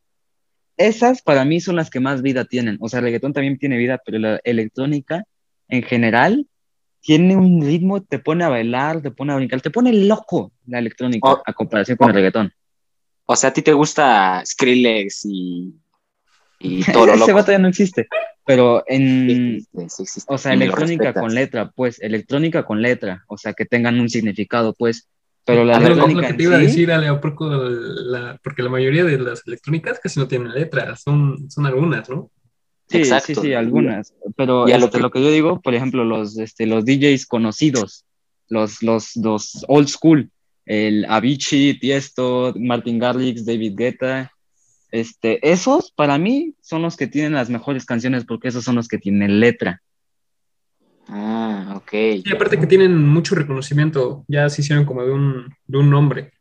esas 0.76 1.22
para 1.22 1.46
mí 1.46 1.62
son 1.62 1.76
las 1.76 1.92
que 1.92 2.00
más 2.00 2.24
vida 2.24 2.46
tienen. 2.46 2.78
O 2.82 2.90
sea, 2.90 2.98
el 3.00 3.06
reggaetón 3.06 3.34
también 3.34 3.60
tiene 3.60 3.78
vida, 3.78 4.02
pero 4.04 4.18
la 4.18 4.40
electrónica 4.44 5.24
en 5.68 5.84
general 5.84 6.48
tiene 7.06 7.36
un 7.36 7.62
ritmo, 7.62 8.02
te 8.02 8.18
pone 8.18 8.46
a 8.46 8.50
bailar, 8.50 9.02
te 9.02 9.12
pone 9.12 9.34
a 9.34 9.36
brincar, 9.36 9.60
te 9.62 9.70
pone 9.70 9.92
loco 9.92 10.54
la 10.68 10.80
electrónica 10.80 11.30
Oh. 11.34 11.42
a 11.46 11.52
comparación 11.54 11.98
con 11.98 12.08
el 12.10 12.16
reggaetón. 12.16 12.52
O 13.26 13.36
sea, 13.36 13.50
a 13.50 13.54
ti 13.54 13.62
te 13.62 13.74
gusta 13.74 14.42
Skrillex 14.46 15.26
y, 15.26 15.76
y 16.60 16.82
todo 16.94 17.06
lo 17.08 17.14
Ese 17.16 17.34
vato 17.34 17.52
ya 17.52 17.60
no 17.60 17.68
existe, 17.68 18.08
pero 18.46 18.84
en, 18.88 19.28
Sí 19.28 19.32
existe, 19.34 19.90
sí 19.90 20.04
existe. 20.04 20.34
O 20.34 20.38
sea, 20.38 20.54
electrónica 20.54 21.14
con 21.14 21.34
letra, 21.36 21.72
pues, 21.76 22.02
electrónica 22.02 22.64
con 22.66 22.82
letra, 22.82 23.24
o 23.28 23.38
sea, 23.38 23.54
que 23.54 23.66
tengan 23.66 24.00
un 24.00 24.10
significado, 24.10 24.74
pues, 24.74 25.10
pero 25.46 25.66
la 25.66 25.76
Ah, 25.76 25.80
lo- 25.82 26.22
que 26.22 26.34
te 26.36 26.44
iba 26.44 26.56
a 26.56 26.60
sí, 26.60 26.66
decir, 26.68 26.90
Ale, 26.92 27.08
a 27.10 27.20
poco 27.20 27.48
la- 27.50 28.40
porque 28.42 28.64
la 28.64 28.70
mayoría 28.70 29.04
de 29.04 29.18
las 29.20 29.46
electrónicas 29.46 30.00
casi 30.00 30.20
no 30.22 30.28
tienen 30.30 30.54
letras, 30.54 31.02
son, 31.04 31.50
son 31.52 31.66
algunas, 31.66 32.10
¿no? 32.10 32.32
Sí, 32.90 32.98
Exacto. 33.00 33.26
sí, 33.28 33.36
sí, 33.42 33.54
algunas, 33.54 34.14
pero 34.36 34.68
Y 34.68 34.72
a 34.72 34.78
lo 34.78 34.86
este, 34.86 34.98
que- 34.98 35.02
lo 35.02 35.12
que 35.12 35.22
yo 35.22 35.32
digo, 35.32 35.62
por 35.62 35.74
ejemplo, 35.74 36.04
los, 36.06 36.38
este, 36.38 36.66
los 36.66 36.86
DJs 36.86 37.26
conocidos, 37.26 38.06
los, 38.50 38.84
los, 38.84 39.16
los 39.16 39.66
old 39.68 39.88
school, 39.88 40.30
el 40.66 41.06
Avicii, 41.10 41.80
Tiesto, 41.80 42.54
Martin 42.58 43.00
Garrix, 43.00 43.46
David 43.46 43.74
Guetta, 43.76 44.32
este, 44.92 45.40
esos 45.50 45.92
para 45.92 46.18
mí 46.20 46.54
son 46.62 46.84
los 46.84 46.96
que 46.96 47.08
tienen 47.08 47.34
las 47.34 47.50
mejores 47.50 47.84
canciones 47.86 48.26
porque 48.26 48.50
esos 48.50 48.64
son 48.64 48.76
los 48.76 48.88
que 48.88 49.00
tienen 49.00 49.40
letra. 49.40 49.82
Ah, 51.08 51.74
ok. 51.76 51.94
Y 52.24 52.32
aparte 52.34 52.60
que 52.60 52.68
tienen 52.68 52.96
mucho 53.08 53.36
reconocimiento, 53.36 54.24
ya 54.28 54.50
se 54.50 54.62
hicieron 54.62 54.86
como 54.86 55.04
de 55.04 55.12
un, 55.12 55.54
de 55.68 55.78
un 55.78 55.90
nombre. 55.90 56.32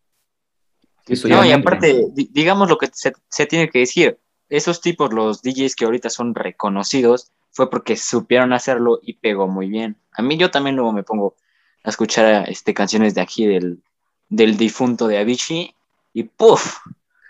Eso 1.09 1.29
No, 1.29 1.45
y 1.45 1.51
aparte, 1.51 2.07
di- 2.15 2.29
digamos 2.33 2.69
lo 2.69 2.79
que 2.79 2.89
se, 2.93 3.13
se 3.29 3.47
tiene 3.47 3.69
que 3.69 3.81
decir, 3.81 4.19
esos 4.53 4.83
tipos, 4.83 5.15
los 5.15 5.41
DJs 5.41 5.75
que 5.75 5.87
ahorita 5.87 6.11
son 6.11 6.35
reconocidos, 6.35 7.33
fue 7.51 7.71
porque 7.71 7.97
supieron 7.97 8.53
hacerlo 8.53 9.01
y 9.03 9.15
pegó 9.15 9.49
muy 9.49 9.69
bien. 9.69 9.97
A 10.13 10.21
mí 10.21 10.37
yo 10.37 10.51
también 10.51 10.77
luego 10.77 10.93
me 10.93 11.03
pongo 11.03 11.37
a 11.83 11.89
escuchar 11.89 12.49
este, 12.51 12.75
canciones 12.75 13.15
de 13.15 13.23
aquí 13.23 13.47
del, 13.47 13.83
del 14.29 14.59
difunto 14.59 15.09
de 15.09 15.19
Avicii 15.19 15.75
y 16.13 16.25
¡puf! 16.25 16.77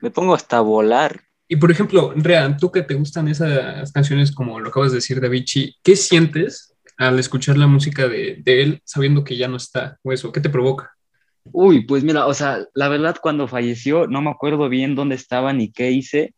Me 0.01 0.11
pongo 0.11 0.35
hasta 0.35 0.57
a 0.57 0.63
volar. 0.63 1.23
Y 1.47 1.55
por 1.57 1.71
ejemplo, 1.71 2.13
Rea, 2.17 2.57
tú 2.57 2.73
que 2.73 2.83
te 2.83 2.95
gustan 2.95 3.29
esas 3.29 3.93
canciones 3.93 4.33
como 4.33 4.59
lo 4.59 4.71
acabas 4.71 4.91
de 4.91 4.97
decir 4.97 5.21
de 5.21 5.29
Avicii, 5.29 5.77
¿qué 5.81 5.95
sientes 5.95 6.75
al 6.97 7.21
escuchar 7.21 7.57
la 7.57 7.69
música 7.69 8.09
de, 8.09 8.43
de 8.43 8.63
él 8.63 8.83
sabiendo 8.85 9.23
que 9.23 9.37
ya 9.37 9.47
no 9.47 9.59
está? 9.59 9.97
O 10.03 10.13
eso, 10.13 10.33
¿qué 10.33 10.41
te 10.41 10.51
provoca? 10.51 10.97
Uy, 11.45 11.85
pues 11.87 12.03
mira, 12.03 12.27
o 12.27 12.35
sea, 12.35 12.67
la 12.75 12.89
verdad 12.89 13.17
cuando 13.23 13.47
falleció 13.47 14.09
no 14.09 14.23
me 14.23 14.31
acuerdo 14.31 14.69
bien 14.69 14.97
dónde 14.97 15.15
estaba 15.15 15.53
ni 15.53 15.71
qué 15.71 15.93
hice, 15.93 16.35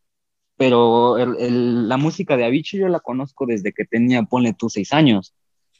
pero 0.56 1.16
la 1.18 1.96
música 1.96 2.36
de 2.36 2.44
Avicii 2.44 2.80
yo 2.80 2.88
la 2.88 3.00
conozco 3.00 3.46
desde 3.46 3.72
que 3.72 3.84
tenía, 3.84 4.22
ponle 4.22 4.52
tú, 4.52 4.70
seis 4.70 4.92
años. 4.92 5.34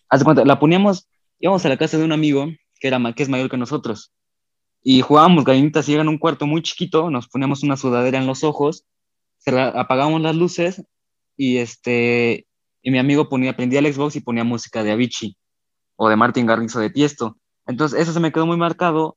Haz 0.08 0.20
de 0.20 0.24
cuenta, 0.24 0.44
la 0.44 0.58
poníamos, 0.58 1.08
íbamos 1.38 1.64
a 1.64 1.68
la 1.68 1.76
casa 1.76 1.98
de 1.98 2.04
un 2.04 2.12
amigo 2.12 2.46
que, 2.80 2.88
era, 2.88 3.00
que 3.12 3.22
es 3.22 3.28
mayor 3.28 3.50
que 3.50 3.56
nosotros 3.56 4.12
y 4.86 5.00
jugábamos 5.00 5.44
gallinitas 5.44 5.88
y 5.88 5.94
era 5.94 6.02
en 6.02 6.08
un 6.08 6.18
cuarto 6.18 6.46
muy 6.46 6.62
chiquito, 6.62 7.10
nos 7.10 7.26
poníamos 7.26 7.62
una 7.62 7.76
sudadera 7.76 8.18
en 8.18 8.26
los 8.26 8.44
ojos, 8.44 8.84
apagábamos 9.46 10.20
las 10.20 10.36
luces 10.36 10.84
y 11.36 11.56
este, 11.56 12.46
y 12.82 12.90
mi 12.90 12.98
amigo 12.98 13.30
ponía, 13.30 13.56
prendía 13.56 13.78
el 13.78 13.92
Xbox 13.92 14.14
y 14.14 14.20
ponía 14.20 14.44
música 14.44 14.84
de 14.84 14.92
Avicii 14.92 15.36
o 15.96 16.08
de 16.10 16.16
Martin 16.16 16.44
Garrix 16.44 16.76
o 16.76 16.80
de 16.80 16.90
Tiesto. 16.90 17.38
Entonces, 17.66 17.98
eso 17.98 18.12
se 18.12 18.20
me 18.20 18.30
quedó 18.30 18.46
muy 18.46 18.58
marcado 18.58 19.16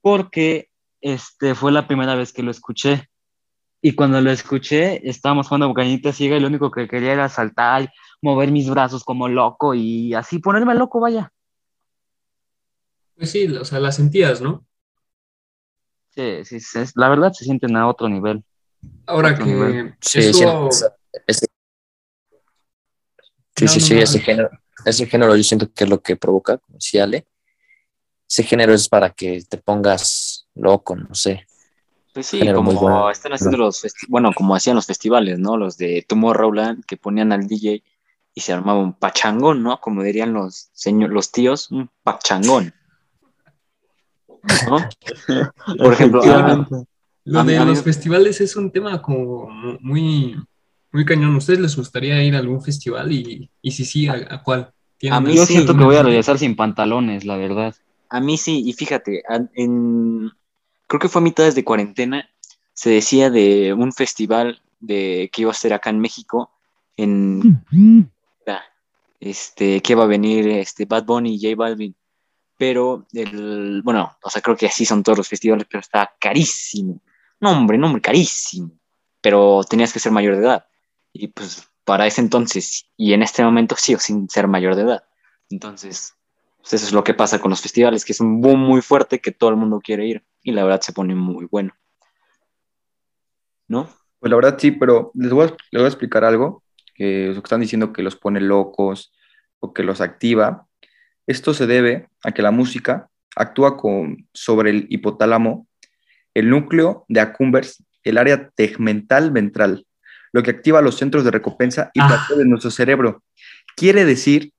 porque 0.00 0.70
este, 1.00 1.54
fue 1.54 1.70
la 1.70 1.86
primera 1.86 2.16
vez 2.16 2.32
que 2.32 2.42
lo 2.42 2.50
escuché. 2.50 3.08
Y 3.86 3.94
cuando 3.94 4.20
lo 4.20 4.32
escuché, 4.32 5.08
estábamos 5.08 5.46
jugando 5.46 5.68
Bocañita 5.68 6.12
Ciega 6.12 6.36
y 6.36 6.40
lo 6.40 6.48
único 6.48 6.72
que 6.72 6.88
quería 6.88 7.12
era 7.12 7.28
saltar, 7.28 7.92
mover 8.20 8.50
mis 8.50 8.68
brazos 8.68 9.04
como 9.04 9.28
loco 9.28 9.74
y 9.74 10.12
así 10.12 10.40
ponerme 10.40 10.74
loco, 10.74 10.98
vaya. 10.98 11.32
Pues 13.16 13.30
sí, 13.30 13.46
o 13.46 13.64
sea, 13.64 13.78
la 13.78 13.92
sentías, 13.92 14.40
¿no? 14.40 14.66
Sí, 16.16 16.44
sí, 16.44 16.58
sí, 16.58 16.80
es- 16.80 16.96
la 16.96 17.08
verdad 17.08 17.32
se 17.32 17.44
sienten 17.44 17.76
a 17.76 17.86
otro 17.86 18.08
nivel. 18.08 18.42
Ahora 19.06 19.30
Otro 19.34 19.44
que 19.44 19.50
nivel. 19.52 19.94
Sí, 20.00 20.18
eso... 20.18 20.68
sí, 20.72 20.84
ese- 21.28 21.46
sí, 23.54 23.64
No, 23.66 23.70
sí, 23.70 23.78
no, 23.78 23.86
sí, 23.86 23.94
no. 23.94 24.00
ese 24.00 24.18
género, 24.18 24.50
ese 24.84 25.06
género 25.06 25.36
yo 25.36 25.42
siento 25.44 25.72
que 25.72 25.84
es 25.84 25.90
lo 25.90 26.02
que 26.02 26.16
provoca, 26.16 26.58
como 26.58 26.74
decía 26.78 27.04
Ale. 27.04 27.24
Ese 28.28 28.42
género 28.42 28.74
es 28.74 28.88
para 28.88 29.10
que 29.10 29.44
te 29.48 29.58
pongas 29.58 30.48
loco, 30.56 30.96
no 30.96 31.14
sé. 31.14 31.46
Pues 32.16 32.28
sí, 32.28 32.40
como 32.54 32.72
bueno. 32.72 33.10
están 33.10 33.34
haciendo 33.34 33.58
los, 33.58 33.82
bueno, 34.08 34.32
como 34.34 34.54
hacían 34.54 34.74
los 34.74 34.86
festivales, 34.86 35.38
¿no? 35.38 35.58
Los 35.58 35.76
de 35.76 36.02
Tomorrowland, 36.08 36.82
que 36.86 36.96
ponían 36.96 37.30
al 37.30 37.46
DJ 37.46 37.82
y 38.34 38.40
se 38.40 38.54
armaba 38.54 38.78
un 38.78 38.94
pachangón, 38.94 39.62
¿no? 39.62 39.78
Como 39.82 40.02
dirían 40.02 40.32
los 40.32 40.70
señor, 40.72 41.10
los 41.10 41.30
tíos, 41.30 41.70
un 41.70 41.90
pachangón. 42.02 42.72
¿No? 44.66 44.88
Por 45.78 45.92
ejemplo, 45.92 46.22
Lo 47.24 47.40
A 47.40 47.44
mí- 47.44 47.52
de 47.52 47.66
los 47.66 47.82
festivales 47.82 48.40
es 48.40 48.56
un 48.56 48.70
tema 48.70 49.02
como 49.02 49.50
muy, 49.82 50.36
muy 50.92 51.04
cañón. 51.04 51.34
¿A 51.34 51.36
ustedes 51.36 51.60
les 51.60 51.76
gustaría 51.76 52.24
ir 52.24 52.34
a 52.34 52.38
algún 52.38 52.62
festival? 52.62 53.12
Y, 53.12 53.50
y 53.60 53.70
si 53.72 53.84
sí, 53.84 54.08
¿a, 54.08 54.14
a 54.30 54.42
cuál? 54.42 54.72
¿Tienen 54.96 55.18
A 55.18 55.20
mí 55.20 55.36
Yo 55.36 55.44
siento 55.44 55.76
que 55.76 55.84
voy 55.84 55.96
a 55.96 56.02
regresar 56.02 56.38
sin 56.38 56.56
pantalones, 56.56 57.26
la 57.26 57.36
verdad. 57.36 57.74
A 58.08 58.20
mí 58.20 58.38
sí, 58.38 58.62
y 58.64 58.72
fíjate, 58.72 59.22
en, 59.54 60.30
creo 60.86 61.00
que 61.00 61.08
fue 61.08 61.20
a 61.20 61.24
mitades 61.24 61.54
de 61.54 61.64
cuarentena, 61.64 62.28
se 62.72 62.90
decía 62.90 63.30
de 63.30 63.72
un 63.72 63.92
festival 63.92 64.62
de, 64.80 65.30
que 65.32 65.42
iba 65.42 65.50
a 65.50 65.54
ser 65.54 65.72
acá 65.72 65.90
en 65.90 66.00
México, 66.00 66.50
en 66.96 67.60
este, 69.20 69.80
que 69.82 69.92
iba 69.92 70.04
a 70.04 70.08
venir 70.08 70.48
este, 70.48 70.84
Bad 70.84 71.04
Bunny 71.04 71.34
y 71.34 71.40
J 71.40 71.56
Balvin. 71.56 71.94
Pero, 72.58 73.06
el, 73.12 73.82
bueno, 73.82 74.16
o 74.22 74.30
sea, 74.30 74.40
creo 74.40 74.56
que 74.56 74.66
así 74.66 74.84
son 74.84 75.02
todos 75.02 75.18
los 75.18 75.28
festivales, 75.28 75.66
pero 75.68 75.80
estaba 75.80 76.12
carísimo. 76.18 77.00
No, 77.40 77.50
hombre, 77.52 77.76
no, 77.76 77.86
hombre, 77.86 78.00
carísimo. 78.00 78.70
Pero 79.20 79.62
tenías 79.64 79.92
que 79.92 79.98
ser 79.98 80.12
mayor 80.12 80.36
de 80.36 80.42
edad. 80.42 80.66
Y 81.12 81.28
pues 81.28 81.68
para 81.84 82.06
ese 82.06 82.20
entonces 82.20 82.88
y 82.96 83.12
en 83.12 83.22
este 83.22 83.44
momento 83.44 83.76
sigo 83.76 84.00
sin 84.00 84.28
ser 84.28 84.48
mayor 84.48 84.74
de 84.74 84.82
edad. 84.82 85.04
Entonces, 85.50 86.14
pues 86.68 86.82
eso 86.82 86.86
es 86.86 86.92
lo 86.92 87.04
que 87.04 87.14
pasa 87.14 87.38
con 87.38 87.50
los 87.50 87.60
festivales, 87.62 88.04
que 88.04 88.10
es 88.10 88.18
un 88.18 88.40
boom 88.40 88.58
muy 88.58 88.82
fuerte 88.82 89.20
que 89.20 89.30
todo 89.30 89.50
el 89.50 89.56
mundo 89.56 89.80
quiere 89.80 90.04
ir 90.04 90.24
y 90.42 90.50
la 90.50 90.64
verdad 90.64 90.80
se 90.80 90.92
pone 90.92 91.14
muy 91.14 91.46
bueno. 91.48 91.76
¿No? 93.68 93.88
Pues 94.18 94.30
la 94.30 94.34
verdad 94.34 94.56
sí, 94.58 94.72
pero 94.72 95.12
les 95.14 95.30
voy 95.30 95.46
a, 95.46 95.50
les 95.70 95.80
voy 95.80 95.84
a 95.84 95.86
explicar 95.86 96.24
algo, 96.24 96.64
que 96.96 97.30
están 97.30 97.60
diciendo 97.60 97.92
que 97.92 98.02
los 98.02 98.16
pone 98.16 98.40
locos 98.40 99.12
o 99.60 99.72
que 99.72 99.84
los 99.84 100.00
activa. 100.00 100.66
Esto 101.28 101.54
se 101.54 101.68
debe 101.68 102.08
a 102.24 102.32
que 102.32 102.42
la 102.42 102.50
música 102.50 103.10
actúa 103.36 103.76
con, 103.76 104.26
sobre 104.34 104.70
el 104.70 104.86
hipotálamo, 104.90 105.68
el 106.34 106.50
núcleo 106.50 107.04
de 107.08 107.20
accumbens, 107.20 107.84
el 108.02 108.18
área 108.18 108.50
tegmental 108.50 109.30
ventral, 109.30 109.86
lo 110.32 110.42
que 110.42 110.50
activa 110.50 110.82
los 110.82 110.96
centros 110.96 111.22
de 111.22 111.30
recompensa 111.30 111.92
y 111.94 112.00
Ah. 112.00 112.08
placer 112.08 112.38
de 112.38 112.44
nuestro 112.44 112.72
cerebro. 112.72 113.22
Quiere 113.76 114.04
decir 114.04 114.52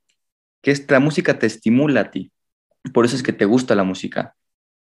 que 0.67 0.71
esta 0.71 0.99
música 0.99 1.39
te 1.39 1.47
estimula 1.47 2.01
a 2.01 2.11
ti. 2.11 2.29
Por 2.93 3.05
eso 3.05 3.15
es 3.15 3.23
que 3.23 3.31
te 3.31 3.45
gusta 3.45 3.73
la 3.73 3.85
música. 3.85 4.35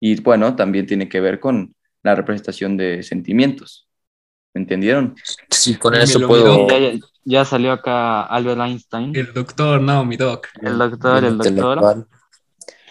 Y 0.01 0.21
bueno, 0.21 0.57
también 0.57 0.87
tiene 0.87 1.09
que 1.09 1.21
ver 1.21 1.39
con 1.39 1.77
la 2.03 2.17
representación 2.17 2.77
de 2.77 3.05
sentimientos. 3.05 3.89
¿Me 4.53 4.63
entendieron? 4.63 5.15
Sí, 5.49 5.77
con 5.77 5.95
eso 5.95 6.27
puedo. 6.27 6.67
Ya, 7.25 7.45
salió 7.45 7.71
acá 7.71 8.25
Albert 8.25 8.61
Einstein, 8.61 9.15
El 9.15 9.33
doctor, 9.33 9.81
no, 9.81 10.05
mi 10.05 10.17
doc. 10.17 10.49
el 10.61 10.79
doctor, 10.79 11.23
el 11.25 11.39
doctor. 11.39 11.47
intelectual. 11.47 12.07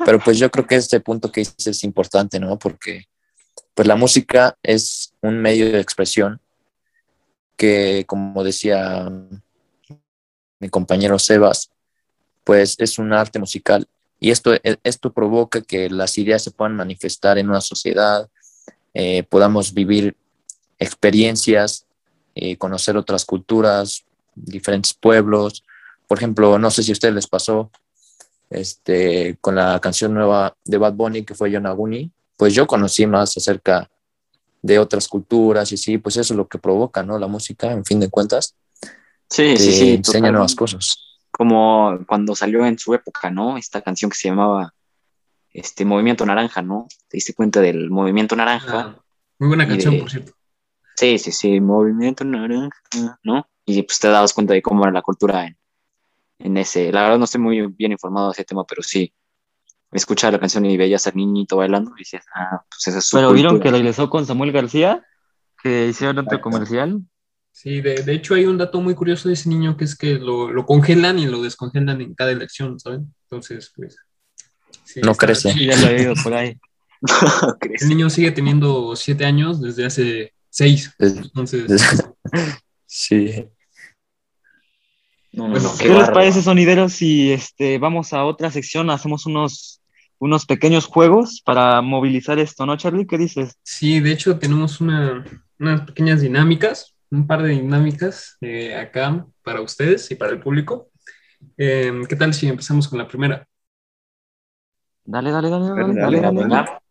Pero 0.06 0.20
pues 0.20 0.40
yo 0.40 0.50
creo 0.50 0.66
que 0.66 0.76
este 0.76 1.02
punto 1.02 1.30
que 1.30 1.42
dices 1.42 1.68
es 1.68 1.84
importante, 1.84 2.40
¿no? 2.40 2.58
Porque 2.58 3.10
pues 3.74 3.86
la 3.86 3.98
música 3.98 4.58
es 4.64 5.14
un 5.22 5.42
medio 5.42 5.74
de 5.74 5.82
expresión 5.82 6.40
que, 7.58 8.06
como 8.08 8.46
decía 8.46 9.12
mi 10.62 10.70
compañero 10.70 11.20
Sebas, 11.20 11.70
pues 12.48 12.76
es 12.80 12.98
un 12.98 13.12
arte 13.12 13.40
musical 13.40 13.86
y 14.22 14.32
esto, 14.32 14.54
esto 14.84 15.12
provoca 15.12 15.60
que 15.62 15.90
las 15.90 16.18
ideas 16.18 16.42
se 16.42 16.52
puedan 16.52 16.78
manifestar 16.78 17.38
en 17.38 17.50
una 17.50 17.60
sociedad, 17.60 18.30
eh, 18.94 19.24
podamos 19.24 19.74
vivir 19.74 20.16
experiencias, 20.80 21.86
eh, 22.36 22.56
conocer 22.56 22.96
otras 22.96 23.26
culturas, 23.26 24.06
diferentes 24.34 24.94
pueblos. 24.94 25.66
Por 26.08 26.20
ejemplo, 26.20 26.58
no 26.58 26.72
sé 26.72 26.84
si 26.84 26.92
a 26.92 26.94
ustedes 26.94 27.16
les 27.16 27.28
pasó 27.28 27.70
este, 28.50 29.38
con 29.42 29.56
la 29.56 29.78
canción 29.82 30.14
nueva 30.14 30.56
de 30.64 30.78
Bad 30.78 30.94
Bunny 30.94 31.24
que 31.26 31.36
fue 31.36 31.52
Yonaguni, 31.52 32.10
pues 32.38 32.54
yo 32.54 32.66
conocí 32.66 33.06
más 33.06 33.36
acerca 33.36 33.90
de 34.62 34.80
otras 34.80 35.10
culturas 35.10 35.70
y 35.74 35.78
sí, 35.78 35.98
pues 35.98 36.16
eso 36.16 36.34
es 36.34 36.38
lo 36.38 36.48
que 36.48 36.60
provoca, 36.60 37.04
¿no? 37.04 37.20
La 37.20 37.28
música, 37.28 37.74
en 37.74 37.84
fin 37.84 38.00
de 38.00 38.10
cuentas, 38.10 38.56
Sí, 39.30 39.58
sí, 39.58 39.74
sí. 39.74 39.90
enseña 39.96 40.02
totalmente. 40.02 40.32
nuevas 40.32 40.56
cosas. 40.56 41.17
Como 41.32 42.00
cuando 42.08 42.36
salió 42.36 42.66
en 42.66 42.80
su 42.80 42.94
época, 42.94 43.30
¿no? 43.30 43.58
Esta 43.58 43.82
canción 43.82 44.10
que 44.10 44.18
se 44.18 44.30
llamaba 44.30 44.74
este 45.52 45.86
Movimiento 45.86 46.26
Naranja, 46.26 46.62
¿no? 46.62 46.88
¿Te 47.08 47.18
diste 47.18 47.34
cuenta 47.34 47.62
del 47.62 47.90
Movimiento 47.90 48.36
Naranja? 48.36 48.80
Ah, 48.80 49.04
muy 49.40 49.50
buena 49.50 49.68
canción, 49.68 49.96
de- 49.96 50.00
por 50.02 50.10
cierto. 50.10 50.34
Sí, 50.96 51.20
sí, 51.20 51.32
sí, 51.32 51.62
Movimiento 51.62 52.24
Naranja, 52.24 52.80
¿no? 53.24 53.48
Y 53.66 53.84
pues 53.84 54.00
te 54.00 54.08
dabas 54.08 54.34
cuenta 54.34 54.54
de 54.54 54.62
cómo 54.62 54.84
era 54.84 54.92
la 54.92 55.02
cultura 55.02 55.46
en, 55.46 55.58
en 56.40 56.58
ese. 56.58 56.92
La 56.92 57.04
verdad 57.04 57.18
no 57.20 57.26
estoy 57.26 57.42
muy 57.42 57.68
bien 57.68 57.92
informado 57.92 58.28
de 58.28 58.32
ese 58.34 58.46
tema, 58.46 58.64
pero 58.66 58.82
sí. 58.82 59.14
Escuchaba 59.92 60.32
la 60.32 60.40
canción 60.40 60.66
y 60.66 60.76
veías 60.76 61.08
al 61.08 61.16
niñito 61.16 61.58
bailando 61.58 61.92
y 61.96 62.00
decías, 62.00 62.26
ah, 62.36 62.62
pues 62.70 62.88
esa 62.88 62.98
es 62.98 63.06
su 63.06 63.16
Pero 63.18 63.32
vieron 63.32 63.60
que 63.62 63.72
regresó 63.72 64.10
con 64.10 64.26
Samuel 64.26 64.52
García, 64.52 65.06
que 65.64 65.88
hicieron 65.88 66.18
otro 66.20 66.42
comercial. 66.42 67.02
Sí, 67.60 67.82
de, 67.82 68.04
de 68.04 68.14
hecho 68.14 68.36
hay 68.36 68.46
un 68.46 68.60
dato 68.60 68.80
muy 68.82 68.94
curioso 68.94 69.30
de 69.30 69.34
ese 69.34 69.50
niño 69.50 69.76
que 69.78 69.86
es 69.86 69.96
que 69.96 70.20
lo, 70.20 70.52
lo 70.52 70.64
congelan 70.68 71.18
y 71.18 71.26
lo 71.26 71.42
descongelan 71.42 72.00
en 72.02 72.14
cada 72.14 72.30
elección, 72.32 72.80
¿saben? 72.80 73.12
Entonces, 73.24 73.72
pues... 73.76 73.98
sí, 74.84 75.02
No 75.02 75.14
está- 75.14 75.26
crece. 75.26 75.54
Sí, 75.54 75.66
ya 75.66 75.76
lo 75.76 75.88
he 75.88 75.96
oído 76.02 76.14
por 76.22 76.36
ahí. 76.36 76.60
¿Crees? 77.60 77.82
El 77.82 77.90
niño 77.90 78.12
sigue 78.12 78.30
teniendo 78.30 78.96
siete 78.96 79.26
años 79.26 79.60
desde 79.60 79.86
hace 79.88 80.34
seis. 80.52 80.94
Es- 81.00 81.18
Entonces, 81.18 81.72
es- 81.72 82.06
Sí, 82.86 83.48
No, 85.32 85.46
no, 85.48 85.54
Bueno, 85.54 85.70
no, 85.72 85.78
¿Qué, 85.80 85.90
les 85.90 86.10
parece, 86.12 86.44
sonideros, 86.44 86.94
si 86.94 87.32
este, 87.32 87.80
vamos 87.80 88.14
a 88.14 88.24
otra 88.24 88.52
sección, 88.52 88.92
hacemos 88.92 89.26
unos, 89.26 89.82
unos 90.20 90.46
pequeños 90.46 90.86
juegos 90.86 91.42
para 91.44 91.82
movilizar 91.82 92.38
esto, 92.38 92.68
¿no, 92.68 92.78
Charlie? 92.78 93.08
¿Qué 93.08 93.18
dices? 93.18 93.56
sí, 93.64 94.00
de 94.00 94.12
hecho 94.12 94.38
tenemos 94.38 94.80
una, 94.80 95.26
unas 95.60 95.82
pequeñas 95.82 96.22
dinámicas, 96.22 96.94
un 97.12 97.26
par 97.28 97.42
de 97.44 97.50
dinámicas 97.50 98.38
eh, 98.42 98.76
acá 98.76 99.26
para 99.44 99.62
ustedes 99.62 100.10
y 100.12 100.16
para 100.16 100.32
el 100.32 100.40
público. 100.40 100.90
Eh, 101.58 101.92
¿Qué 102.10 102.16
tal 102.16 102.34
si 102.34 102.48
empezamos 102.48 102.88
con 102.88 103.00
la 103.00 103.08
primera? 103.08 103.48
Dale, 105.06 105.32
dale, 105.32 105.50
dale, 105.50 105.68
dale, 105.70 105.82
Dale, 105.82 105.94
dale, 105.94 106.22
dale, 106.22 106.22
dale. 106.22 106.40
Venga. 106.44 106.82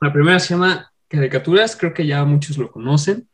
La 0.00 0.12
primera 0.12 0.38
se 0.38 0.54
llama 0.54 0.92
caricaturas, 1.08 1.76
creo 1.76 1.94
que 1.94 2.06
ya 2.06 2.24
muchos 2.24 2.58
lo 2.58 2.70
conocen. 2.70 3.28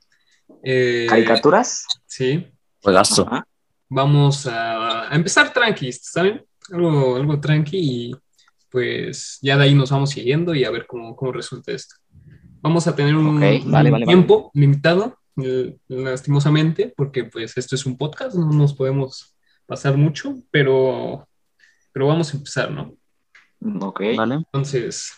Eh, 0.63 1.07
¿Caricaturas? 1.09 1.87
Sí, 2.07 2.47
juegazo. 2.83 3.27
Ajá. 3.27 3.45
vamos 3.89 4.47
a, 4.47 5.11
a 5.13 5.17
empezar 5.17 5.53
tranqui, 5.53 5.91
¿saben? 5.93 6.45
Algo, 6.73 7.17
algo 7.17 7.41
tranqui 7.41 7.79
y 7.79 8.13
pues 8.71 9.39
ya 9.43 9.57
de 9.57 9.65
ahí 9.65 9.75
nos 9.75 9.91
vamos 9.91 10.11
siguiendo 10.11 10.55
y 10.55 10.65
a 10.65 10.71
ver 10.71 10.87
cómo, 10.87 11.17
cómo 11.17 11.33
resulta 11.33 11.73
esto. 11.73 11.97
Vamos 12.63 12.87
a 12.87 12.95
tener 12.95 13.17
un, 13.17 13.37
Ok, 13.37 13.41
vale, 13.41 13.63
un 13.65 13.71
vale, 13.73 13.91
vale. 13.91 14.07
tiempo 14.07 14.51
limitado, 14.55 15.19
lastimosamente, 15.89 16.93
porque 16.97 17.25
pues 17.25 17.57
esto 17.57 17.75
es 17.75 17.87
un 17.87 17.97
podcast, 17.97 18.37
no 18.37 18.51
nos 18.53 18.75
podemos 18.75 19.35
pasar 19.67 19.97
mucho, 19.97 20.35
pero, 20.51 21.29
pero 21.93 22.07
vamos 22.09 22.33
a 22.33 22.37
empezar, 22.37 22.71
¿no? 22.71 22.95
Ok. 23.87 24.01
Vale. 24.17 24.37
Entonces, 24.37 25.13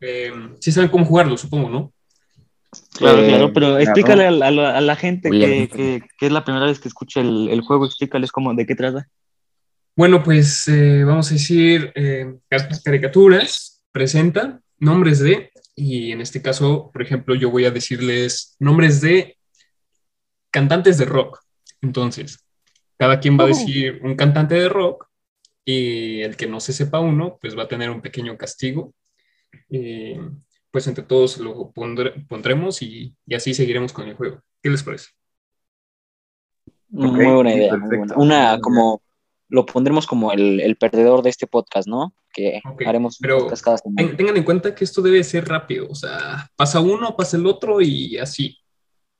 eh, 0.00 0.32
sí 0.60 0.72
saben 0.72 0.90
cómo 0.90 1.04
jugarlo, 1.04 1.36
supongo, 1.36 1.68
¿no? 1.70 1.92
Claro, 2.98 3.20
Eh, 3.22 3.28
claro, 3.28 3.52
pero 3.52 3.78
explícale 3.78 4.26
a 4.26 4.30
la, 4.30 4.46
a 4.48 4.50
la- 4.50 4.76
a 4.78 4.80
la 4.80 4.96
gente 4.96 5.30
que, 5.30 5.68
que- 5.68 6.02
que 6.18 6.26
es 6.26 6.32
la 6.32 6.44
primera 6.44 6.66
vez 6.66 6.80
que 6.80 6.88
escucha 6.88 7.20
el, 7.20 7.48
el 7.48 7.60
juego, 7.60 7.86
explícales 7.86 8.32
cómo, 8.32 8.52
de 8.54 8.66
qué 8.66 8.74
trata. 8.74 9.08
Bueno, 9.96 10.24
pues 10.24 10.66
eh, 10.66 11.04
vamos 11.04 11.30
a 11.30 11.34
decir 11.34 11.92
eh, 11.94 12.34
car- 12.50 12.68
caricaturas, 12.82 13.80
presenta 13.92 14.60
nombres 14.80 15.20
de, 15.20 15.52
y 15.76 16.10
en 16.10 16.20
este 16.20 16.42
caso, 16.42 16.90
por 16.92 17.00
ejemplo, 17.02 17.36
yo 17.36 17.50
voy 17.50 17.64
a 17.64 17.70
decirles 17.70 18.56
nombres 18.58 19.00
de 19.00 19.36
cantantes 20.54 20.98
de 20.98 21.04
rock. 21.04 21.40
Entonces, 21.82 22.46
cada 22.96 23.18
quien 23.18 23.36
va 23.36 23.44
a 23.44 23.48
decir 23.48 24.00
un 24.04 24.14
cantante 24.14 24.54
de 24.54 24.68
rock 24.68 25.08
y 25.64 26.20
el 26.22 26.36
que 26.36 26.46
no 26.46 26.60
se 26.60 26.72
sepa 26.72 27.00
uno, 27.00 27.38
pues 27.40 27.58
va 27.58 27.64
a 27.64 27.68
tener 27.68 27.90
un 27.90 28.00
pequeño 28.00 28.38
castigo. 28.38 28.94
Y 29.68 30.14
pues 30.70 30.86
entre 30.86 31.02
todos 31.04 31.38
lo 31.38 31.72
pondre- 31.72 32.24
pondremos 32.28 32.82
y, 32.82 33.16
y 33.26 33.34
así 33.34 33.52
seguiremos 33.52 33.92
con 33.92 34.06
el 34.08 34.14
juego. 34.14 34.40
¿Qué 34.62 34.70
les 34.70 34.84
parece? 34.84 35.08
Muy 36.88 37.24
buena 37.24 37.52
idea. 37.52 37.72
muy 37.76 37.80
perfecto. 37.80 38.14
buena. 38.14 38.54
Una 38.54 38.60
como 38.60 39.02
lo 39.48 39.66
pondremos 39.66 40.06
como 40.06 40.32
el, 40.32 40.60
el 40.60 40.76
perdedor 40.76 41.22
de 41.22 41.30
este 41.30 41.46
podcast, 41.48 41.88
¿no? 41.88 42.14
Que 42.32 42.60
haremos 42.86 43.18
pero 43.20 43.38
podcast 43.38 43.64
cada 43.64 43.78
semana. 43.78 44.16
Tengan 44.16 44.36
en 44.36 44.44
cuenta 44.44 44.74
que 44.74 44.84
esto 44.84 45.02
debe 45.02 45.22
ser 45.24 45.46
rápido, 45.48 45.86
o 45.88 45.94
sea, 45.94 46.48
pasa 46.56 46.80
uno, 46.80 47.16
pasa 47.16 47.36
el 47.36 47.46
otro 47.46 47.80
y 47.80 48.18
así. 48.18 48.58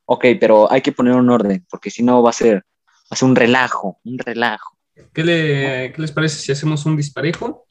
Ok, 0.07 0.25
pero 0.39 0.71
hay 0.71 0.83
que 0.83 0.93
poner 0.93 1.15
un 1.15 1.31
orden, 1.31 1.65
porque 1.71 1.91
si 1.91 2.03
no 2.03 2.23
va 2.23 2.31
a 2.31 2.35
ser, 2.35 2.57
va 2.57 2.63
a 3.11 3.17
ser 3.17 3.29
un 3.29 3.37
relajo, 3.37 4.01
un 4.05 4.19
relajo. 4.19 4.77
¿Qué, 5.13 5.25
le- 5.25 5.93
qué 5.95 6.03
les 6.03 6.13
parece 6.13 6.37
si 6.39 6.53
hacemos 6.53 6.85
un 6.87 6.97
disparejo? 6.97 7.67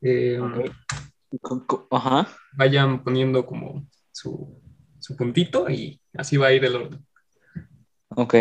Eh, 0.00 0.38
Ajá. 1.90 2.28
Vayan 2.52 3.02
poniendo 3.02 3.44
como 3.44 3.86
su, 4.12 4.60
su 5.00 5.16
puntito 5.16 5.68
y 5.68 6.00
así 6.16 6.36
va 6.36 6.46
a 6.48 6.52
ir 6.52 6.64
el 6.64 6.76
orden. 6.76 7.06
Ok. 8.10 8.34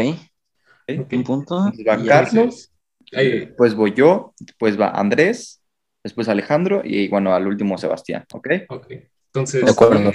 Ok. 0.99 1.13
Un 1.13 1.23
punto. 1.23 1.55
Va 1.87 1.97
y. 1.97 2.07
Carlos, 2.07 2.69
Ahí, 3.13 3.45
después 3.45 3.73
voy 3.75 3.93
yo, 3.93 4.33
después 4.39 4.79
va 4.79 4.89
Andrés, 4.89 5.61
después 6.03 6.27
Alejandro 6.29 6.81
y 6.83 7.07
bueno, 7.09 7.33
al 7.33 7.47
último 7.47 7.77
Sebastián, 7.77 8.25
¿ok? 8.33 8.47
ok. 8.69 8.87
Entonces, 9.27 9.65
De 9.65 9.71
acuerdo. 9.71 10.11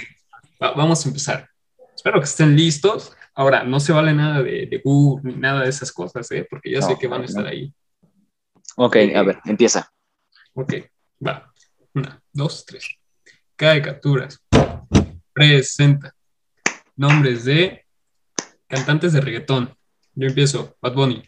va- 0.61 0.73
vamos 0.73 1.05
a 1.05 1.09
empezar. 1.09 1.48
Espero 1.99 2.21
que 2.21 2.27
estén 2.27 2.55
listos. 2.55 3.11
Ahora, 3.35 3.65
no 3.65 3.77
se 3.81 3.91
vale 3.91 4.13
nada 4.13 4.41
de, 4.41 4.67
de 4.67 4.81
uh, 4.85 5.19
ni 5.21 5.33
nada 5.33 5.63
de 5.63 5.69
esas 5.69 5.91
cosas, 5.91 6.31
¿eh? 6.31 6.47
porque 6.49 6.71
ya 6.71 6.81
sé 6.81 6.97
que 6.97 7.09
van 7.09 7.19
a 7.19 7.23
no. 7.23 7.25
estar 7.25 7.45
ahí. 7.45 7.73
Ok, 8.77 8.95
a 9.13 9.21
ver, 9.23 9.41
empieza. 9.43 9.91
Ok, 10.53 10.75
va. 11.27 11.51
Una, 11.93 12.23
dos, 12.31 12.65
tres. 12.65 12.87
Caricaturas. 13.57 14.41
Presenta. 15.33 16.15
Nombres 16.95 17.43
de 17.43 17.85
cantantes 18.67 19.11
de 19.11 19.19
reggaetón. 19.19 19.75
Yo 20.15 20.29
empiezo. 20.29 20.77
Bad 20.81 20.93
Bunny. 20.93 21.21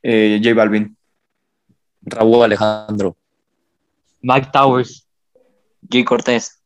Eh, 0.00 0.40
J 0.40 0.54
Balvin. 0.54 0.96
Raúl 2.02 2.44
Alejandro. 2.44 3.16
Mike 4.20 4.50
Towers. 4.52 5.08
Jay 5.90 6.04
Cortés. 6.04 6.61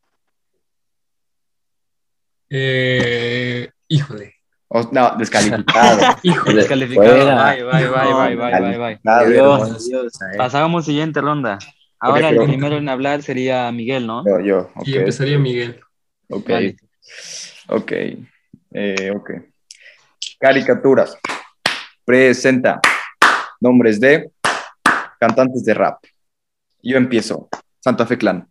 Eh, 2.49 3.69
híjole. 3.87 4.35
Oh, 4.69 4.89
no, 4.91 5.15
descalificado. 5.17 6.17
Híjole. 6.23 6.55
Descalificado. 6.55 7.25
Bye, 7.25 7.63
bye, 7.63 7.87
bye, 7.89 8.35
bye, 8.35 8.77
bye, 8.77 8.99
Adiós, 9.05 9.87
adiós. 9.87 10.13
Pasamos 10.37 10.85
siguiente 10.85 11.21
ronda. 11.21 11.57
Ahora 11.99 12.29
el 12.29 12.43
primero 12.43 12.77
en 12.77 12.89
hablar 12.89 13.23
sería 13.23 13.71
Miguel, 13.71 14.05
¿no? 14.05 14.23
Yo, 14.25 14.39
yo. 14.41 14.71
Y 14.83 14.97
empezaría 14.97 15.39
Miguel. 15.39 15.79
Ok, 16.29 16.49
Vale. 16.49 16.75
ok, 17.69 17.91
eh, 18.73 19.11
ok. 19.15 19.31
Caricaturas. 20.39 21.17
Presenta 22.03 22.79
nombres 23.59 23.99
de 23.99 24.31
cantantes 25.19 25.63
de 25.63 25.73
rap. 25.73 26.03
Yo 26.83 26.97
empiezo. 26.97 27.49
Santa 27.79 28.05
Fe 28.05 28.17
Clan. 28.17 28.47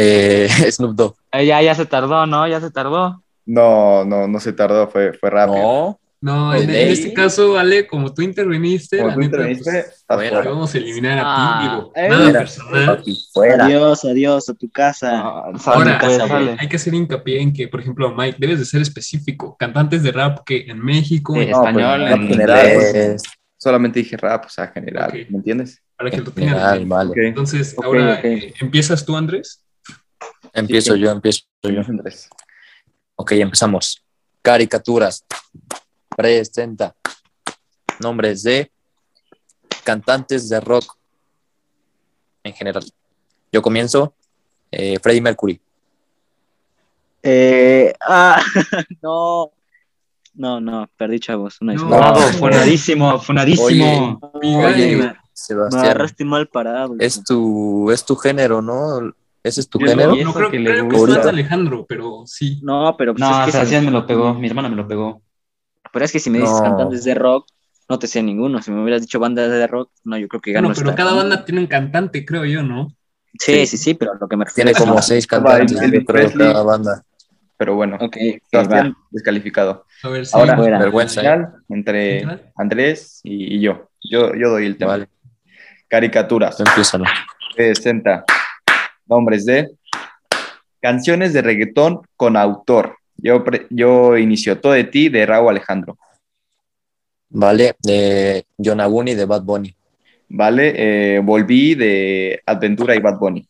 Eh, 0.00 0.48
Snoop 0.70 0.94
Dogg. 0.94 1.14
Eh, 1.32 1.44
ya, 1.44 1.60
ya 1.60 1.74
se 1.74 1.84
tardó, 1.84 2.24
¿no? 2.26 2.46
Ya 2.46 2.60
se 2.60 2.70
tardó. 2.70 3.22
No, 3.44 4.04
no, 4.04 4.28
no 4.28 4.38
se 4.40 4.52
tardó, 4.52 4.86
fue, 4.88 5.12
fue 5.12 5.28
rápido. 5.30 5.58
No. 5.58 6.00
No, 6.20 6.50
Pues 6.50 6.64
en, 6.64 6.70
en 6.70 6.88
este 6.88 7.12
caso, 7.14 7.56
Ale, 7.56 7.86
como 7.86 8.12
tú 8.12 8.22
interviniste, 8.22 8.96
Como 8.96 9.08
la 9.08 9.14
tú 9.14 9.20
neta, 9.20 9.36
interviniste, 9.36 9.84
pues, 10.04 10.04
fuera. 10.30 10.42
vamos 10.50 10.74
a 10.74 10.78
eliminar 10.78 11.18
a 11.18 11.22
Ah, 11.24 11.58
ti, 11.60 11.68
digo. 11.68 11.92
eh. 11.94 12.08
Nada 12.10 12.38
personal. 12.40 13.04
fuera. 13.32 13.64
Adiós, 13.66 14.04
adiós 14.04 14.48
a 14.48 14.54
tu 14.54 14.68
casa. 14.68 15.10
Ah, 15.14 15.52
Ahora, 15.66 15.98
pues, 16.00 16.18
hay 16.58 16.68
que 16.68 16.74
hacer 16.74 16.92
hincapié 16.94 17.40
en 17.40 17.52
que, 17.52 17.68
por 17.68 17.78
ejemplo, 17.80 18.12
Mike, 18.16 18.36
debes 18.40 18.58
de 18.58 18.64
ser 18.64 18.82
específico. 18.82 19.56
Cantantes 19.60 20.02
de 20.02 20.10
rap 20.10 20.40
que 20.44 20.66
en 20.66 20.80
México, 20.84 21.34
Sí, 21.34 21.42
en- 21.42 21.50
No, 21.52 21.60
pues, 21.60 21.68
español, 21.68 22.00
rap 22.08 22.20
en 22.20 22.28
general, 22.28 22.66
inglés. 22.72 23.22
Solamente 23.56 24.00
dije 24.00 24.16
rap, 24.16 24.44
o 24.46 24.48
sea, 24.48 24.66
general, 24.68 25.10
Ok. 25.10 25.30
¿me 25.30 25.36
entiendes? 25.38 25.80
para 25.96 26.10
que 26.10 26.16
lo 26.18 26.32
en 26.36 26.44
mente. 26.46 26.84
vale. 26.86 27.10
Ok. 27.10 27.16
Entonces, 27.18 27.74
Ok, 27.76 27.84
ahora 27.84 28.20
eh, 28.24 28.54
empiezas 28.60 29.04
tú, 29.04 29.16
Andrés. 29.16 29.64
Empiezo 30.52 30.94
Sí. 30.94 31.00
yo, 31.00 31.10
empiezo 31.10 31.42
yo. 31.62 31.80
Andrés. 31.80 32.28
Ok, 33.16 33.32
empezamos. 33.32 34.02
Caricaturas. 34.42 35.24
Presenta. 36.16 36.94
Nombres 38.00 38.42
de 38.42 38.70
cantantes 39.84 40.48
de 40.48 40.60
rock 40.60 40.96
en 42.44 42.52
general. 42.54 42.84
Yo 43.52 43.62
comienzo. 43.62 44.14
Eh, 44.70 44.98
Freddie 45.02 45.20
Mercury. 45.22 45.60
Eh, 47.22 47.92
ah, 48.00 48.40
no. 49.02 49.50
No, 50.34 50.60
no, 50.60 50.88
perdí, 50.96 51.18
chavos. 51.18 51.60
Una 51.60 51.74
No. 51.74 51.88
Bravo, 51.88 52.20
funadísimo, 52.20 53.18
funadísimo. 53.18 54.20
Oye, 54.34 54.96
me, 54.96 55.06
me 55.06 55.16
Sebastián. 55.32 55.84
agarraste 55.84 56.24
mal 56.24 56.46
parado. 56.48 56.94
Es 57.00 57.24
tu, 57.24 57.90
es 57.90 58.04
tu 58.04 58.14
género, 58.14 58.62
¿no? 58.62 59.12
¿Ese 59.42 59.60
es 59.60 59.68
tu 59.68 59.78
yo? 59.78 59.94
No, 59.94 60.34
creo 60.34 60.50
que, 60.50 60.58
le 60.58 60.80
gusta. 60.82 61.28
Alejandro, 61.28 61.86
pero 61.88 62.22
sí. 62.26 62.60
No, 62.62 62.94
pero 62.96 63.14
pues 63.14 63.20
no, 63.20 63.44
es 63.44 63.82
me 63.82 63.90
lo 63.90 64.06
pegó, 64.06 64.34
mi 64.34 64.46
hermana 64.46 64.68
me 64.68 64.76
lo 64.76 64.86
pegó. 64.86 65.22
Pero 65.92 66.04
es 66.04 66.12
que 66.12 66.18
si 66.18 66.30
me 66.30 66.38
dices 66.38 66.60
cantantes 66.60 67.04
de 67.04 67.14
rock, 67.14 67.46
no 67.88 67.98
te 67.98 68.06
sé 68.06 68.22
ninguno. 68.22 68.60
Si 68.60 68.70
me 68.70 68.82
hubieras 68.82 69.00
dicho 69.00 69.18
bandas 69.18 69.50
de 69.50 69.66
rock, 69.66 69.90
no, 70.04 70.18
yo 70.18 70.28
creo 70.28 70.40
que 70.40 70.52
gano. 70.52 70.68
No, 70.68 70.74
pero 70.74 70.94
cada 70.94 71.14
banda 71.14 71.44
tiene 71.44 71.60
un 71.60 71.66
cantante, 71.66 72.24
creo 72.24 72.44
yo, 72.44 72.62
¿no? 72.62 72.94
Sí, 73.38 73.66
sí, 73.66 73.76
sí, 73.76 73.94
pero 73.94 74.14
lo 74.14 74.28
que 74.28 74.36
me 74.36 74.44
refiero. 74.44 74.70
Tiene 74.70 74.86
como 74.86 75.00
seis 75.00 75.26
cantantes, 75.26 75.80
yo 75.80 76.04
creo, 76.04 76.32
cada 76.32 76.62
banda. 76.62 77.02
Pero 77.56 77.74
bueno, 77.74 77.96
okay, 78.00 78.38
Sebastián 78.50 78.94
descalificado. 79.10 79.84
A 80.04 80.08
ver, 80.08 80.26
sí, 80.26 80.32
Ahora, 80.34 80.56
fuera. 80.56 80.78
vergüenza. 80.78 81.20
Final, 81.20 81.54
entre 81.68 82.24
Andrés 82.56 83.20
y, 83.24 83.60
yo. 83.60 83.88
yo. 84.00 84.32
Yo 84.34 84.50
doy 84.50 84.66
el 84.66 84.76
tema. 84.76 84.92
Vale. 84.92 85.08
Caricaturas. 85.88 86.60
Empieza. 86.60 86.98
60 87.56 88.24
nombres 89.08 89.44
de 89.44 89.70
canciones 90.80 91.32
de 91.32 91.42
reggaetón 91.42 92.00
con 92.16 92.36
autor. 92.36 92.96
Yo, 93.16 93.44
yo 93.70 94.16
inicio 94.16 94.60
todo 94.60 94.72
de 94.72 94.84
ti 94.84 95.08
de 95.08 95.26
Raúl 95.26 95.50
Alejandro. 95.50 95.98
Vale, 97.30 97.74
de 97.82 98.46
Yonaguni 98.56 99.14
de 99.14 99.24
Bad 99.24 99.42
Bunny. 99.42 99.74
Vale, 100.28 100.74
eh, 101.16 101.20
volví 101.20 101.74
de 101.74 102.40
Adventura 102.46 102.94
y 102.94 103.00
Bad 103.00 103.18
Bunny. 103.18 103.48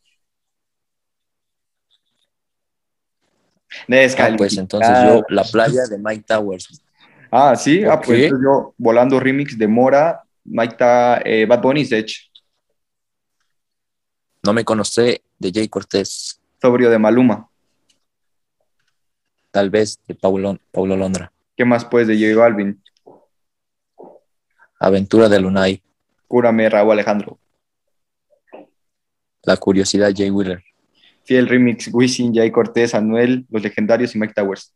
Ah, 4.19 4.35
pues 4.37 4.57
entonces 4.57 4.99
yo, 5.05 5.25
La 5.29 5.45
Playa 5.45 5.87
de 5.87 5.99
Mike 5.99 6.25
Towers. 6.27 6.83
Ah, 7.31 7.55
sí, 7.57 7.85
ah, 7.85 7.97
¿Por 7.97 8.07
pues 8.07 8.31
yo 8.43 8.75
volando 8.79 9.21
remix 9.21 9.59
de 9.59 9.69
Mora, 9.69 10.23
Mike 10.45 10.77
Ta- 10.77 11.21
eh, 11.25 11.45
Bad 11.47 11.61
Bunny, 11.61 11.85
Sech, 11.85 12.28
No 14.45 14.53
me 14.53 14.65
conocí 14.65 15.21
de 15.39 15.53
Jay 15.53 15.69
Cortés, 15.69 16.41
sobrio 16.61 16.91
de 16.91 16.99
Maluma. 16.99 17.49
tal 19.51 19.71
vez 19.71 19.99
de 20.07 20.15
Paulo, 20.15 20.59
Paulo 20.71 20.97
Londra. 20.97 21.33
¿Qué 21.57 21.65
más 21.65 21.85
pues 21.85 22.07
de 22.07 22.15
J 22.19 22.39
Balvin? 22.41 22.83
Aventura 24.81 25.29
de 25.29 25.41
Lunay, 25.41 25.83
Cúrame, 26.29 26.69
Raúl 26.69 26.93
Alejandro. 26.93 27.39
La 29.43 29.57
Curiosidad 29.57 30.13
Jay 30.15 30.31
Wheeler. 30.31 30.63
Fiel 31.25 31.49
remix, 31.49 31.89
Wisin, 31.93 32.35
Jay 32.35 32.51
Cortés, 32.51 32.95
Anuel, 32.95 33.47
Los 33.51 33.63
Legendarios 33.63 34.15
y 34.15 34.19
Mike 34.19 34.35
Towers. 34.35 34.73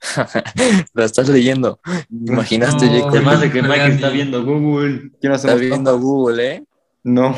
La 0.94 1.04
estás 1.04 1.28
leyendo. 1.28 1.80
¿Imaginaste 2.10 2.86
No, 2.86 2.92
Jay 2.92 3.00
Cortés? 3.02 3.24
me 3.24 3.30
hace 3.32 3.50
que 3.52 3.62
Mike 3.62 3.86
está 3.88 4.08
viendo 4.10 4.44
Google. 4.44 5.10
¿Quién 5.20 5.32
Está 5.32 5.54
viendo 5.54 5.98
Google, 5.98 6.46
¿eh? 6.54 6.64
No, 7.04 7.34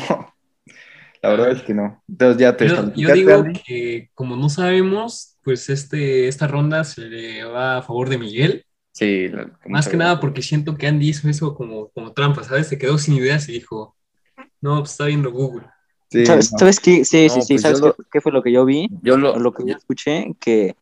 la 1.21 1.29
verdad 1.29 1.51
es 1.51 1.61
que 1.61 1.73
no. 1.73 2.03
Entonces 2.07 2.37
ya 2.41 2.55
te 2.57 2.67
Yo, 2.67 2.93
yo 2.95 3.11
digo 3.13 3.31
Andy. 3.33 3.59
que 3.65 4.09
como 4.13 4.35
no 4.35 4.49
sabemos, 4.49 5.37
pues 5.43 5.69
este, 5.69 6.27
esta 6.27 6.47
ronda 6.47 6.83
se 6.83 7.01
le 7.01 7.43
va 7.43 7.77
a 7.77 7.81
favor 7.81 8.09
de 8.09 8.17
Miguel. 8.17 8.65
Sí, 8.91 9.29
la- 9.29 9.57
Más 9.67 9.87
que 9.87 9.97
nada 9.97 10.19
porque 10.19 10.41
siento 10.41 10.75
que 10.75 10.87
Andy 10.87 11.09
hizo 11.09 11.29
eso 11.29 11.55
como, 11.55 11.89
como 11.89 12.13
trampa, 12.13 12.43
¿sabes? 12.43 12.67
Se 12.67 12.77
quedó 12.77 12.97
sin 12.97 13.15
ideas 13.15 13.47
y 13.49 13.53
dijo, 13.53 13.95
no, 14.61 14.79
pues 14.79 14.91
está 14.91 15.05
viendo 15.05 15.31
Google. 15.31 15.65
Sí, 16.09 16.25
¿Sabes, 16.25 16.51
no. 16.51 16.59
sabes 16.59 16.79
qué? 16.79 17.05
Sí, 17.05 17.27
No, 17.27 17.33
sí, 17.33 17.41
sí. 17.41 17.53
pues 17.53 17.61
¿Sabes 17.61 17.79
yo 17.79 17.87
lo- 17.87 17.95
qué, 17.95 18.03
qué 18.11 18.21
fue 18.21 18.31
lo 18.31 18.43
que 18.43 18.51
yo 18.51 18.65
vi? 18.65 18.89
Yo 19.01 19.17
lo, 19.17 19.37
lo 19.39 19.53
que 19.53 19.63
yo 19.65 19.77
escuché, 19.77 20.35
que, 20.39 20.75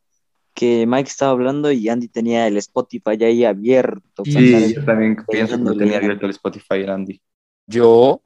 que 0.56 0.86
Mike 0.88 1.10
estaba 1.10 1.32
hablando 1.32 1.71
y 1.71 1.88
Andy 1.89 2.08
tenía 2.08 2.47
el 2.47 2.58
Spotify 2.58 3.23
ahí 3.23 3.45
abierto. 3.45 4.23
Sí, 4.25 4.73
yo 4.73 4.84
también 4.86 5.17
pienso 5.30 5.58
que 5.58 5.63
lo 5.63 5.78
tenía 5.78 5.97
abierto 5.97 6.25
el 6.25 6.32
Spotify, 6.32 6.84
Andy. 6.88 7.21
yo, 7.67 8.21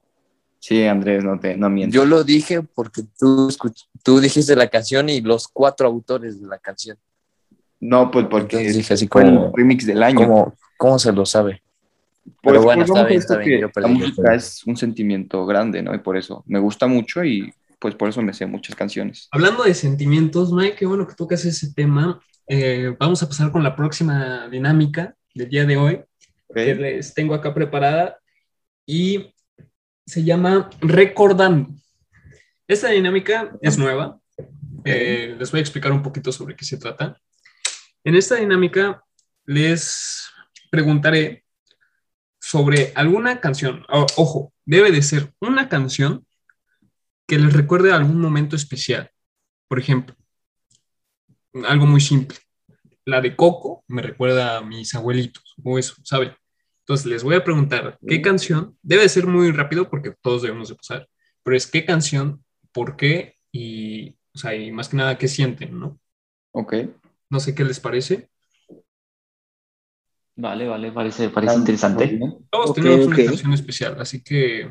Sí, 0.65 0.85
Andrés, 0.85 1.25
no 1.25 1.37
te 1.37 1.57
no 1.57 1.69
mientas. 1.69 1.93
yo 1.93 2.05
lo 2.05 2.23
dije 2.23 2.61
porque 2.61 3.01
tú, 3.19 3.49
escuch- 3.49 3.85
tú 4.01 4.21
dijiste 4.21 4.55
la 4.55 4.69
canción 4.69 5.09
y 5.09 5.19
los 5.19 5.49
cuatro 5.49 5.87
autores 5.87 6.39
de 6.41 6.47
la 6.47 6.57
canción. 6.57 6.97
No, 7.81 8.09
pues 8.09 8.27
porque 8.27 8.55
Entonces 8.55 8.77
dije 8.77 8.93
así 8.93 9.09
como, 9.09 9.47
el 9.47 9.51
remix 9.53 9.85
del 9.85 10.01
año. 10.01 10.19
¿cómo, 10.25 10.53
¿cómo 10.77 10.97
se 10.99 11.11
lo 11.11 11.25
sabe? 11.25 11.61
Pues, 12.23 12.35
Pero 12.43 12.61
bueno, 12.63 12.85
pues, 12.85 12.89
está 12.97 13.03
bien, 13.05 13.19
está 13.19 13.37
bien, 13.39 13.59
yo 13.59 13.67
La 13.67 13.73
perdí, 13.73 13.89
yo 13.89 13.99
música 13.99 14.21
perdí. 14.21 14.37
es 14.37 14.63
un 14.65 14.77
sentimiento 14.77 15.45
grande, 15.45 15.81
¿no? 15.81 15.93
Y 15.93 15.97
por 15.99 16.15
eso 16.15 16.45
me 16.47 16.59
gusta 16.59 16.87
mucho 16.87 17.25
y 17.25 17.53
pues 17.77 17.93
por 17.95 18.07
eso 18.07 18.21
me 18.21 18.33
sé 18.33 18.45
muchas 18.45 18.73
canciones. 18.77 19.27
Hablando 19.31 19.63
de 19.65 19.73
sentimientos, 19.73 20.53
Mike, 20.53 20.77
qué 20.77 20.85
bueno 20.85 21.05
que 21.05 21.15
tocas 21.15 21.43
ese 21.43 21.73
tema. 21.73 22.21
Eh, 22.47 22.95
vamos 22.97 23.21
a 23.21 23.27
pasar 23.27 23.51
con 23.51 23.63
la 23.63 23.75
próxima 23.75 24.47
dinámica 24.47 25.13
del 25.35 25.49
día 25.49 25.65
de 25.65 25.75
hoy, 25.75 25.95
¿ok? 26.47 26.55
que 26.55 26.75
les 26.75 27.13
tengo 27.13 27.33
acá 27.33 27.53
preparada 27.53 28.17
y 28.85 29.32
se 30.05 30.23
llama 30.23 30.69
Recordando. 30.81 31.69
Esta 32.67 32.89
dinámica 32.89 33.51
es 33.61 33.77
nueva. 33.77 34.19
Eh, 34.85 35.35
les 35.37 35.51
voy 35.51 35.59
a 35.59 35.61
explicar 35.61 35.91
un 35.91 36.01
poquito 36.03 36.31
sobre 36.31 36.55
qué 36.55 36.65
se 36.65 36.77
trata. 36.77 37.19
En 38.03 38.15
esta 38.15 38.35
dinámica 38.35 39.03
les 39.45 40.27
preguntaré 40.69 41.45
sobre 42.39 42.91
alguna 42.95 43.39
canción. 43.39 43.85
O- 43.89 44.05
ojo, 44.17 44.53
debe 44.65 44.91
de 44.91 45.01
ser 45.01 45.33
una 45.39 45.69
canción 45.69 46.25
que 47.27 47.37
les 47.39 47.53
recuerde 47.53 47.91
algún 47.93 48.19
momento 48.19 48.55
especial. 48.55 49.09
Por 49.69 49.79
ejemplo, 49.79 50.15
algo 51.67 51.85
muy 51.85 52.01
simple. 52.01 52.37
La 53.05 53.21
de 53.21 53.35
Coco 53.35 53.83
me 53.87 54.01
recuerda 54.01 54.57
a 54.57 54.61
mis 54.61 54.93
abuelitos 54.95 55.55
o 55.63 55.77
eso, 55.79 55.95
¿saben? 56.03 56.33
Entonces 56.83 57.05
les 57.05 57.23
voy 57.23 57.35
a 57.35 57.43
preguntar 57.43 57.97
qué 58.05 58.21
canción, 58.21 58.77
debe 58.81 59.07
ser 59.07 59.25
muy 59.25 59.51
rápido 59.51 59.89
porque 59.89 60.13
todos 60.21 60.41
debemos 60.41 60.67
de 60.67 60.75
pasar, 60.75 61.07
pero 61.41 61.55
es 61.55 61.65
qué 61.65 61.85
canción, 61.85 62.43
por 62.73 62.97
qué 62.97 63.37
y, 63.53 64.17
o 64.33 64.37
sea, 64.37 64.53
y 64.53 64.69
más 64.71 64.89
que 64.89 64.97
nada 64.97 65.17
qué 65.17 65.29
sienten, 65.29 65.79
¿no? 65.79 65.97
Ok. 66.51 66.75
No 67.29 67.39
sé 67.39 67.55
qué 67.55 67.63
les 67.63 67.79
parece. 67.79 68.29
Vale, 70.35 70.67
vale, 70.67 70.91
parece, 70.91 71.29
parece 71.29 71.55
interesante. 71.55 72.19
Todos 72.49 72.73
tenemos 72.73 73.05
una 73.05 73.15
canción 73.15 73.53
especial, 73.53 74.01
así 74.01 74.21
que 74.21 74.69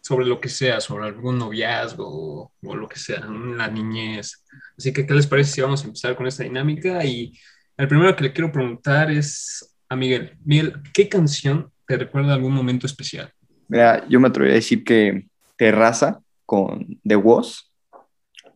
sobre 0.00 0.24
lo 0.24 0.40
que 0.40 0.48
sea, 0.48 0.80
sobre 0.80 1.06
algún 1.06 1.36
noviazgo 1.36 2.06
o, 2.06 2.52
o 2.62 2.74
lo 2.74 2.88
que 2.88 2.98
sea, 2.98 3.20
la 3.20 3.68
niñez. 3.68 4.46
Así 4.78 4.94
que, 4.94 5.06
¿qué 5.06 5.12
les 5.12 5.26
parece 5.26 5.52
si 5.52 5.60
vamos 5.60 5.82
a 5.82 5.86
empezar 5.86 6.16
con 6.16 6.26
esta 6.26 6.44
dinámica? 6.44 7.04
Y 7.04 7.38
el 7.76 7.86
primero 7.88 8.16
que 8.16 8.24
le 8.24 8.32
quiero 8.32 8.50
preguntar 8.50 9.10
es 9.10 9.69
a 9.90 9.96
Miguel. 9.96 10.36
Miguel, 10.44 10.74
¿qué 10.94 11.08
canción 11.08 11.70
te 11.86 11.96
recuerda 11.98 12.32
algún 12.32 12.54
momento 12.54 12.86
especial? 12.86 13.32
Mira, 13.68 14.06
yo 14.08 14.20
me 14.20 14.28
atrevería 14.28 14.54
a 14.54 14.62
decir 14.62 14.84
que 14.84 15.26
Terraza 15.56 16.20
con 16.46 16.98
The 17.04 17.16
Was, 17.16 17.70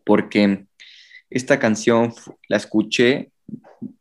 porque 0.05 0.65
esta 1.29 1.59
canción 1.59 2.13
la 2.47 2.57
escuché 2.57 3.31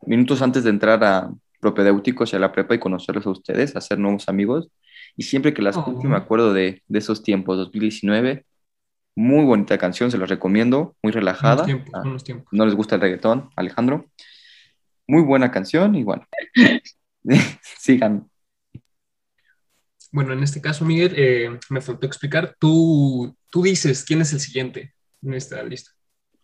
minutos 0.07 0.41
antes 0.43 0.65
de 0.65 0.71
entrar 0.71 1.03
a 1.05 1.31
propedéuticos 1.61 2.33
y 2.33 2.37
a 2.37 2.39
la 2.39 2.53
prepa 2.53 2.75
y 2.75 2.79
conocerlos 2.79 3.27
a 3.27 3.31
ustedes, 3.31 3.75
hacer 3.77 3.99
nuevos 3.99 4.29
amigos. 4.29 4.69
Y 5.17 5.25
siempre 5.25 5.53
que 5.55 5.63
la 5.63 5.71
escucho 5.71 6.01
Oh. 6.07 6.09
me 6.09 6.17
acuerdo 6.17 6.53
de, 6.53 6.83
de 6.87 6.99
esos 6.99 7.23
tiempos, 7.23 7.57
2019. 7.57 8.45
Muy 9.17 9.45
bonita 9.45 9.79
canción, 9.79 10.11
se 10.11 10.19
los 10.19 10.29
recomiendo, 10.29 10.97
muy 11.03 11.13
relajada. 11.13 11.65
Tiempos, 11.65 11.93
Ah, 11.95 12.03
tiempos. 12.25 12.49
no 12.53 12.65
les 12.67 12.75
gusta 12.75 12.97
el 12.97 13.01
reggaetón, 13.01 13.49
Alejandro. 13.57 14.07
Muy 15.07 15.23
buena 15.23 15.51
canción 15.51 15.95
y 15.95 16.03
bueno, 16.03 16.27
sigan. 17.79 18.31
Bueno, 20.13 20.33
en 20.33 20.43
este 20.43 20.61
caso, 20.61 20.85
Miguel, 20.85 21.15
eh, 21.17 21.59
me 21.71 21.81
faltó 21.81 22.07
explicar. 22.07 22.55
Tú, 22.61 23.35
tú 23.51 23.63
dices 23.63 24.05
quién 24.05 24.21
es 24.21 24.33
el 24.33 24.41
siguiente 24.41 24.95
en 25.23 25.35
esta 25.35 25.63
lista. 25.65 25.91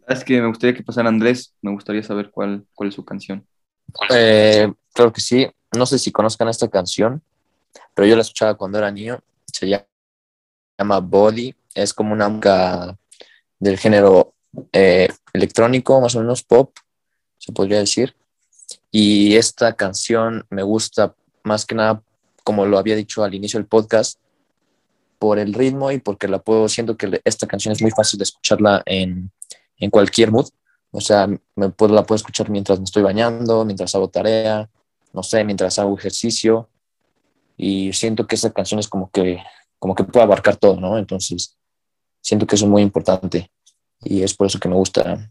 Es 0.09 0.25
que 0.25 0.41
me 0.41 0.49
gustaría 0.49 0.75
que 0.75 0.83
pasara 0.83 1.09
Andrés, 1.09 1.55
me 1.63 1.71
gustaría 1.71 2.03
saber 2.03 2.31
cuál, 2.31 2.67
cuál 2.75 2.89
es 2.89 2.97
su 2.97 3.05
canción. 3.05 3.47
Eh, 4.11 4.73
claro 4.93 5.13
que 5.13 5.21
sí. 5.21 5.47
No 5.77 5.87
sé 5.87 6.01
si 6.01 6.11
conozcan 6.11 6.49
esta 6.49 6.69
canción, 6.69 7.23
pero 7.95 8.09
yo 8.09 8.17
la 8.17 8.23
escuchaba 8.23 8.57
cuando 8.57 8.79
era 8.79 8.91
niño. 8.91 9.21
Se 9.47 9.69
llama, 9.69 9.87
llama 10.77 10.99
Body. 10.99 11.55
Es 11.75 11.95
como 11.95 12.13
una 12.13 12.29
música 12.29 12.99
del 13.61 13.79
género 13.79 14.35
eh, 14.73 15.09
electrónico, 15.33 16.01
más 16.01 16.17
o 16.17 16.21
menos 16.21 16.43
pop, 16.43 16.77
se 17.39 17.53
podría 17.53 17.79
decir. 17.79 18.17
Y 18.91 19.37
esta 19.37 19.75
canción 19.75 20.45
me 20.51 20.63
gusta 20.63 21.15
más 21.43 21.65
que 21.65 21.75
nada, 21.75 22.03
como 22.45 22.67
lo 22.67 22.79
había 22.79 22.97
dicho 22.97 23.23
al 23.23 23.35
inicio 23.35 23.59
del 23.59 23.67
podcast, 23.67 24.19
por 25.19 25.39
el 25.39 25.53
ritmo 25.53 25.93
y 25.93 25.99
porque 25.99 26.29
la 26.29 26.39
puedo, 26.39 26.69
siento 26.69 26.97
que 26.97 27.21
esta 27.25 27.47
canción 27.47 27.73
es 27.73 27.83
muy 27.83 27.91
fácil 27.91 28.19
de 28.19 28.25
escucharla 28.25 28.83
en, 28.87 29.31
en 29.77 29.91
cualquier 29.91 30.33
mood. 30.33 30.49
O 30.93 31.01
sea, 31.01 31.29
me 31.55 31.69
puedo, 31.69 31.95
la 31.95 32.05
puedo 32.05 32.17
escuchar 32.17 32.51
mientras 32.51 32.79
me 32.79 32.85
estoy 32.85 33.03
bañando, 33.03 33.65
mientras 33.65 33.95
hago 33.95 34.09
tarea, 34.09 34.69
no 35.13 35.23
sé, 35.23 35.45
mientras 35.45 35.79
hago 35.79 35.97
ejercicio. 35.97 36.69
Y 37.57 37.93
siento 37.93 38.27
que 38.27 38.35
esa 38.37 38.51
canción 38.51 38.81
es 38.81 38.89
como 38.89 39.11
que, 39.11 39.43
como 39.79 39.95
que 39.95 40.05
puede 40.05 40.25
abarcar 40.25 40.57
todo, 40.57 40.81
¿no? 40.81 40.99
Entonces, 40.99 41.57
siento 42.21 42.47
que 42.47 42.57
es 42.57 42.65
muy 42.65 42.83
importante. 42.83 43.51
Y 44.03 44.23
es 44.23 44.35
por 44.35 44.47
eso 44.47 44.59
que 44.59 44.69
me 44.69 44.75
gusta, 44.75 45.31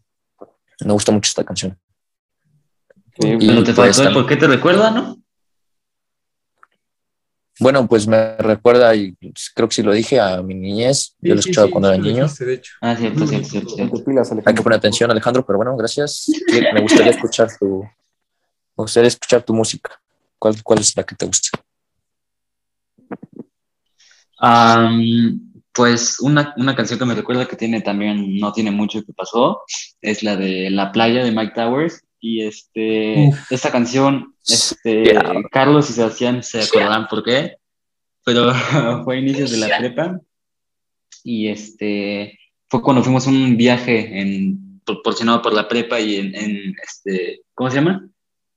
me 0.85 0.93
gusta 0.93 1.11
mucho 1.11 1.29
esta 1.29 1.43
canción. 1.43 1.77
Pero 3.19 3.37
Y 3.41 3.63
te 3.63 3.73
pues 3.73 3.97
faltó 3.97 4.03
el 4.07 4.13
por 4.13 4.25
qué 4.25 4.37
te 4.37 4.47
recuerda, 4.47 4.91
¿no? 4.91 5.17
Bueno, 7.59 7.85
pues 7.87 8.07
me 8.07 8.37
recuerda, 8.37 8.95
y 8.95 9.13
creo 9.53 9.67
que 9.67 9.75
sí 9.75 9.83
lo 9.83 9.91
dije, 9.91 10.17
a 10.17 10.41
mi 10.41 10.55
niñez. 10.55 11.17
Yo 11.19 11.35
lo 11.35 11.41
Sí, 11.41 11.49
escuchaba 11.49 11.67
sí, 11.67 11.73
cuando 11.73 11.89
sí, 11.89 11.95
era 11.95 12.03
niño. 12.03 12.23
dijiste, 12.23 12.45
de 12.45 12.53
hecho. 12.53 12.73
Ah, 12.79 12.95
cierto, 12.95 13.27
cierto, 13.27 13.49
cierto. 13.49 13.75
Hay 14.45 14.55
que 14.55 14.61
poner 14.61 14.77
atención, 14.77 15.11
Alejandro, 15.11 15.45
pero 15.45 15.57
bueno, 15.57 15.75
gracias. 15.75 16.27
Me 16.73 16.79
gustaría 16.81 17.11
escuchar 17.11 17.49
tu, 17.59 17.83
me 17.83 18.83
gustaría 18.83 19.09
escuchar 19.09 19.43
tu 19.43 19.53
música. 19.53 19.99
¿Cuál, 20.37 20.63
cuál 20.63 20.79
es 20.79 20.95
la 20.95 21.03
que 21.03 21.15
te 21.15 21.25
gusta? 21.25 21.59
Pues 25.73 26.19
una, 26.21 26.53
una 26.57 26.75
canción 26.75 26.97
que 26.97 27.05
me 27.05 27.15
recuerda 27.15 27.45
que 27.45 27.57
tiene 27.57 27.81
también, 27.81 28.37
no 28.37 28.53
tiene 28.53 28.71
mucho 28.71 29.03
que 29.03 29.13
pasó, 29.13 29.63
es 30.01 30.23
la 30.23 30.35
de 30.37 30.69
La 30.69 30.91
playa 30.93 31.23
de 31.25 31.31
Mike 31.31 31.53
Towers. 31.55 32.03
Y 32.19 32.43
este, 32.43 33.29
Uf. 33.29 33.51
esta 33.51 33.71
canción, 33.71 34.35
este, 34.47 35.03
Yeah. 35.05 35.43
Carlos 35.51 35.89
y 35.89 35.93
Sebastián 35.93 36.43
se 36.43 36.61
acordarán 36.61 37.07
por 37.07 37.23
qué, 37.23 37.57
pero 38.25 38.51
fue 39.03 39.15
a 39.15 39.19
inicios 39.19 39.51
de 39.51 39.57
la 39.57 39.77
prepa. 39.77 40.19
Y 41.23 41.47
este, 41.47 42.39
fue 42.67 42.81
cuando 42.81 43.03
fuimos 43.03 43.27
a 43.27 43.29
un 43.29 43.55
viaje 43.57 44.19
en, 44.19 44.81
proporcionado 44.85 45.41
por 45.41 45.53
la 45.53 45.67
prepa 45.67 45.99
y 45.99 46.15
en, 46.17 46.35
en, 46.35 46.75
este, 46.83 47.41
¿cómo 47.53 47.69
se 47.69 47.77
llama? 47.77 48.09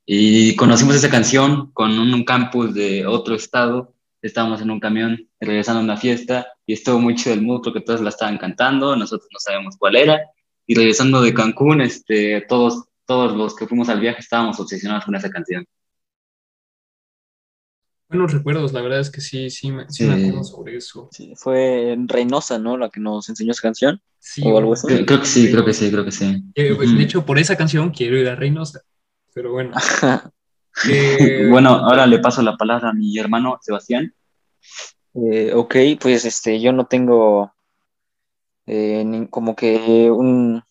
Y 0.05 0.57
conocimos 0.57 0.97
esa 0.97 1.11
canción 1.11 1.71
con 1.73 1.99
un, 1.99 2.13
un 2.13 2.25
campus 2.25 2.75
de 2.75 3.07
otro 3.07 3.35
estado 3.35 3.95
estábamos 4.23 4.61
en 4.61 4.71
un 4.71 4.81
camión 4.81 5.29
regresando 5.41 5.81
a 5.81 5.85
una 5.85 5.97
fiesta 5.97 6.47
y 6.65 6.73
estuvo 6.75 6.99
muy 6.99 7.17
chido 7.17 7.35
el 7.35 7.43
mood 7.43 7.63
porque 7.63 7.81
todos 7.81 8.01
la 8.01 8.11
estaban 8.11 8.39
cantando, 8.39 8.97
nosotros 8.97 9.29
no 9.33 9.39
sabemos 9.39 9.77
cuál 9.77 9.97
era. 9.97 10.21
Y 10.67 10.75
regresando 10.77 11.21
de 11.21 11.35
Cancún, 11.35 11.81
este, 11.81 12.43
todos, 12.49 12.85
todos 13.13 13.37
los 13.37 13.55
que 13.55 13.67
fuimos 13.67 13.91
al 13.91 14.01
viaje 14.01 14.21
estábamos 14.21 14.59
obsesionados 14.59 15.05
con 15.05 15.15
esa 15.15 15.29
canción. 15.29 15.67
Buenos 18.09 18.33
recuerdos, 18.33 18.73
la 18.73 18.81
verdad 18.81 19.01
es 19.01 19.11
que 19.11 19.21
sí, 19.21 19.51
sí, 19.51 19.71
me, 19.71 19.85
sí 19.91 20.05
Sí. 20.05 20.09
me 20.09 20.15
acuerdo 20.15 20.45
sobre 20.45 20.77
eso. 20.79 21.09
Sí, 21.13 21.35
fue 21.37 21.95
Reynosa, 22.07 22.59
¿no? 22.59 22.79
La 22.79 22.89
que 22.89 23.01
nos 23.01 23.29
enseñó 23.29 23.53
esa 23.53 23.61
canción. 23.63 24.01
Sí, 24.19 24.43
O 24.47 24.57
algo 24.57 24.73
así. 24.73 24.87
Creo, 24.87 25.05
creo 25.05 25.21
que 25.21 25.27
sí, 25.27 25.51
creo 25.51 25.65
que 25.65 25.73
sí, 25.75 25.91
creo 25.91 26.05
que 26.07 26.11
sí. 26.13 26.43
Eh, 26.55 26.75
pues. 26.75 26.97
De 26.97 27.03
hecho, 27.03 27.27
por 27.27 27.39
esa 27.39 27.55
canción 27.57 27.91
quiero 27.91 28.17
ir 28.17 28.29
a 28.29 28.35
Reynosa. 28.35 28.81
Pero 29.35 29.53
bueno. 29.53 29.73
Eh, 30.89 31.49
Bueno, 31.51 31.69
ahora 31.69 32.07
le 32.07 32.19
paso 32.19 32.41
la 32.41 32.57
palabra 32.57 32.89
a 32.89 32.95
mi 32.95 33.19
hermano 33.19 33.59
Sebastián. 33.61 34.15
Eh, 35.13 35.53
ok, 35.55 35.77
pues 36.01 36.25
este, 36.25 36.59
yo 36.63 36.73
no 36.73 36.87
tengo 36.87 37.53
eh, 38.65 39.05
ni- 39.05 39.27
como 39.29 39.55
que 39.55 40.11
un- 40.11 40.63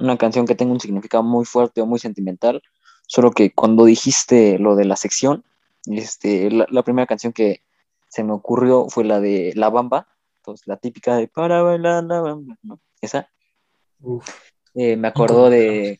una 0.00 0.16
canción 0.16 0.46
que 0.46 0.54
tenga 0.54 0.72
un 0.72 0.80
significado 0.80 1.22
muy 1.22 1.44
fuerte 1.44 1.80
o 1.80 1.86
muy 1.86 1.98
sentimental, 1.98 2.62
solo 3.06 3.30
que 3.30 3.52
cuando 3.52 3.84
dijiste 3.84 4.58
lo 4.58 4.76
de 4.76 4.84
la 4.84 4.96
sección, 4.96 5.44
este, 5.86 6.50
la, 6.50 6.66
la 6.70 6.82
primera 6.82 7.06
canción 7.06 7.32
que 7.32 7.62
se 8.08 8.24
me 8.24 8.32
ocurrió 8.32 8.88
fue 8.88 9.04
la 9.04 9.20
de 9.20 9.52
La 9.54 9.70
Bamba, 9.70 10.08
pues 10.42 10.66
la 10.66 10.76
típica 10.76 11.16
de 11.16 11.28
Para 11.28 11.62
bailar 11.62 12.04
la 12.04 12.20
bamba, 12.20 12.56
¿no? 12.62 12.80
Esa. 13.00 13.30
uf, 14.00 14.28
Eh, 14.74 14.96
me 14.96 15.08
acordó 15.08 15.50
de 15.50 15.98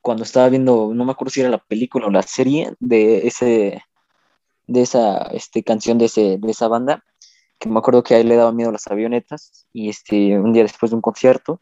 cuando 0.00 0.24
estaba 0.24 0.48
viendo, 0.48 0.92
no 0.94 1.04
me 1.04 1.12
acuerdo 1.12 1.30
si 1.30 1.40
era 1.40 1.50
la 1.50 1.58
película 1.58 2.06
o 2.06 2.10
la 2.10 2.22
serie 2.22 2.74
de 2.80 3.26
ese, 3.26 3.82
de 4.66 4.82
esa 4.82 5.22
este, 5.32 5.62
canción 5.62 5.98
de, 5.98 6.06
ese, 6.06 6.38
de 6.38 6.50
esa 6.50 6.68
banda, 6.68 7.04
que 7.58 7.68
me 7.68 7.78
acuerdo 7.78 8.02
que 8.02 8.14
a 8.14 8.18
él 8.18 8.28
le 8.28 8.36
daba 8.36 8.52
miedo 8.52 8.72
las 8.72 8.86
avionetas, 8.86 9.66
y 9.72 9.88
este, 9.88 10.38
un 10.38 10.52
día 10.52 10.62
después 10.62 10.90
de 10.90 10.96
un 10.96 11.02
concierto, 11.02 11.60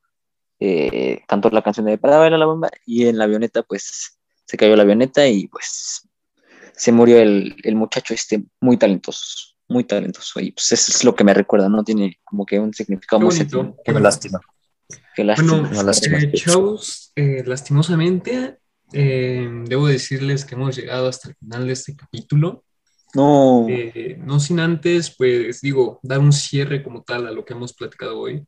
eh, 0.61 1.23
cantó 1.29 1.51
la 1.51 1.63
canción 1.63 1.87
de 1.87 1.99
Para 1.99 2.19
bailar 2.19 2.39
la 2.39 2.47
bomba, 2.47 2.71
y 2.85 3.07
en 3.07 3.19
la 3.19 3.25
avioneta, 3.25 3.63
pues, 3.63 4.19
se 4.45 4.57
cayó 4.57 4.77
la 4.77 4.83
avioneta 4.85 5.27
y 5.27 5.49
pues 5.49 6.09
se 6.73 6.93
murió 6.93 7.19
el, 7.19 7.57
el 7.65 7.75
muchacho 7.75 8.15
este 8.15 8.45
muy 8.61 8.77
talentoso, 8.77 9.55
muy 9.69 9.85
talentoso, 9.85 10.39
y 10.41 10.53
pues 10.53 10.71
eso 10.73 10.93
es 10.93 11.05
lo 11.05 11.15
que 11.15 11.25
me 11.25 11.35
recuerda, 11.35 11.69
¿no? 11.69 11.83
Tiene 11.83 12.21
como 12.25 12.47
que 12.47 12.61
un 12.61 12.73
significado 12.73 13.21
muy 13.21 13.35
bonito. 13.35 13.77
Qué 13.85 13.93
lástima. 13.93 14.41
Qué 15.15 15.25
lástima. 15.25 15.53
Bueno, 15.53 15.69
Una 15.71 15.83
lástima. 15.83 16.19
eh, 16.21 16.33
eh, 17.17 17.43
lastimosamente, 17.45 18.59
eh, 18.93 19.49
debo 19.65 19.89
decirles 19.89 20.45
que 20.45 20.55
hemos 20.55 20.77
llegado 20.77 21.09
hasta 21.09 21.31
el 21.31 21.35
final 21.37 21.67
de 21.67 21.73
este 21.73 21.97
capítulo. 21.97 22.65
No. 23.15 23.67
Eh, 23.69 24.17
no 24.21 24.39
sin 24.39 24.61
antes, 24.61 25.15
pues 25.17 25.61
digo, 25.61 25.99
dar 26.03 26.21
un 26.21 26.33
cierre 26.33 26.83
como 26.83 27.03
tal 27.03 27.27
a 27.27 27.33
lo 27.33 27.45
que 27.45 27.55
hemos 27.55 27.73
platicado 27.73 28.21
hoy. 28.21 28.45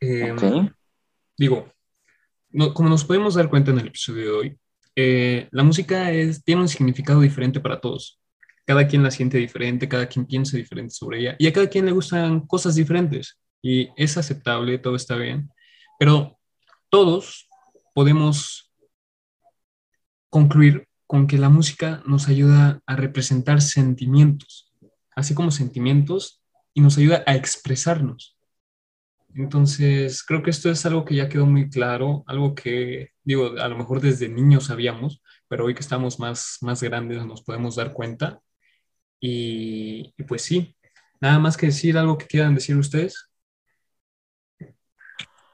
Eh, 0.00 0.32
Ok. 0.32 0.72
Digo, 1.36 1.70
como 2.74 2.88
nos 2.88 3.04
podemos 3.04 3.34
dar 3.34 3.48
cuenta 3.48 3.70
en 3.70 3.78
el 3.78 3.88
episodio 3.88 4.22
de 4.24 4.30
hoy, 4.30 4.58
eh, 4.94 5.48
la 5.50 5.62
música 5.62 6.10
es, 6.10 6.42
tiene 6.42 6.62
un 6.62 6.68
significado 6.68 7.20
diferente 7.20 7.60
para 7.60 7.80
todos. 7.80 8.18
Cada 8.64 8.88
quien 8.88 9.02
la 9.02 9.10
siente 9.10 9.38
diferente, 9.38 9.88
cada 9.88 10.06
quien 10.08 10.26
piensa 10.26 10.56
diferente 10.56 10.94
sobre 10.94 11.20
ella 11.20 11.36
y 11.38 11.46
a 11.46 11.52
cada 11.52 11.68
quien 11.68 11.86
le 11.86 11.92
gustan 11.92 12.40
cosas 12.46 12.74
diferentes 12.74 13.38
y 13.62 13.90
es 13.96 14.16
aceptable, 14.16 14.78
todo 14.78 14.96
está 14.96 15.16
bien, 15.16 15.50
pero 15.98 16.38
todos 16.88 17.48
podemos 17.94 18.72
concluir 20.30 20.86
con 21.06 21.26
que 21.26 21.38
la 21.38 21.48
música 21.48 22.02
nos 22.06 22.28
ayuda 22.28 22.80
a 22.86 22.96
representar 22.96 23.60
sentimientos, 23.60 24.72
así 25.14 25.34
como 25.34 25.50
sentimientos, 25.50 26.42
y 26.74 26.80
nos 26.80 26.98
ayuda 26.98 27.22
a 27.26 27.34
expresarnos. 27.36 28.35
Entonces, 29.36 30.22
creo 30.22 30.42
que 30.42 30.48
esto 30.48 30.70
es 30.70 30.86
algo 30.86 31.04
que 31.04 31.14
ya 31.14 31.28
quedó 31.28 31.44
muy 31.44 31.68
claro, 31.68 32.24
algo 32.26 32.54
que, 32.54 33.10
digo, 33.22 33.52
a 33.58 33.68
lo 33.68 33.76
mejor 33.76 34.00
desde 34.00 34.30
niños 34.30 34.64
sabíamos, 34.64 35.22
pero 35.46 35.66
hoy 35.66 35.74
que 35.74 35.80
estamos 35.80 36.18
más, 36.18 36.56
más 36.62 36.82
grandes 36.82 37.24
nos 37.26 37.42
podemos 37.42 37.76
dar 37.76 37.92
cuenta. 37.92 38.40
Y, 39.20 40.14
y 40.16 40.22
pues 40.22 40.40
sí, 40.40 40.74
nada 41.20 41.38
más 41.38 41.58
que 41.58 41.66
decir 41.66 41.98
algo 41.98 42.16
que 42.16 42.26
quieran 42.26 42.54
decir 42.54 42.76
ustedes. 42.78 43.28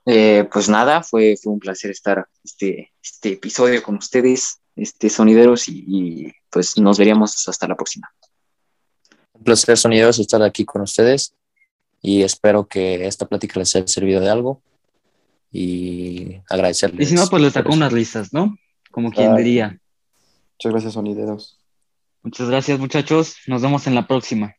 Eh, 0.07 0.49
pues 0.53 0.69
nada, 0.69 1.03
fue, 1.03 1.37
fue 1.43 1.53
un 1.53 1.59
placer 1.59 1.91
estar 1.91 2.25
este, 2.45 2.93
este 3.03 3.33
episodio 3.33 3.83
con 3.83 3.97
ustedes, 3.97 4.61
este, 4.77 5.11
sonideros, 5.11 5.69
y, 5.69 5.85
y 5.89 6.33
pues 6.51 6.79
nos 6.79 6.99
veríamos 6.99 7.49
hasta 7.49 7.67
la 7.67 7.75
próxima. 7.75 8.09
Un 9.33 9.43
placer, 9.43 9.77
sonideros, 9.77 10.21
estar 10.21 10.41
aquí 10.41 10.65
con 10.65 10.83
ustedes 10.83 11.35
y 12.03 12.23
espero 12.23 12.67
que 12.67 13.07
esta 13.07 13.27
plática 13.27 13.61
les 13.61 13.75
haya 13.77 13.87
servido 13.87 14.21
de 14.21 14.29
algo 14.29 14.61
y 15.53 16.41
agradecerles. 16.49 17.07
Y 17.07 17.11
si 17.11 17.15
no, 17.15 17.27
pues 17.29 17.43
les 17.43 17.57
eso. 17.57 17.69
unas 17.69 17.93
risas, 17.93 18.33
¿no? 18.33 18.59
Como 18.91 19.13
quien 19.13 19.37
diría. 19.37 19.79
Muchas 20.59 20.73
gracias, 20.73 20.93
sonideros. 20.95 21.59
Muchas 22.23 22.49
gracias, 22.49 22.79
muchachos. 22.79 23.37
Nos 23.47 23.63
vemos 23.63 23.87
en 23.87 23.95
la 23.95 24.07
próxima. 24.07 24.57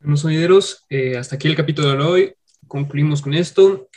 Bueno, 0.00 0.16
sonideros, 0.16 0.84
eh, 0.90 1.16
hasta 1.16 1.36
aquí 1.36 1.46
el 1.46 1.56
capítulo 1.56 1.90
de 1.90 2.02
hoy. 2.02 2.34
Concluimos 2.66 3.22
con 3.22 3.34
esto. 3.34 3.88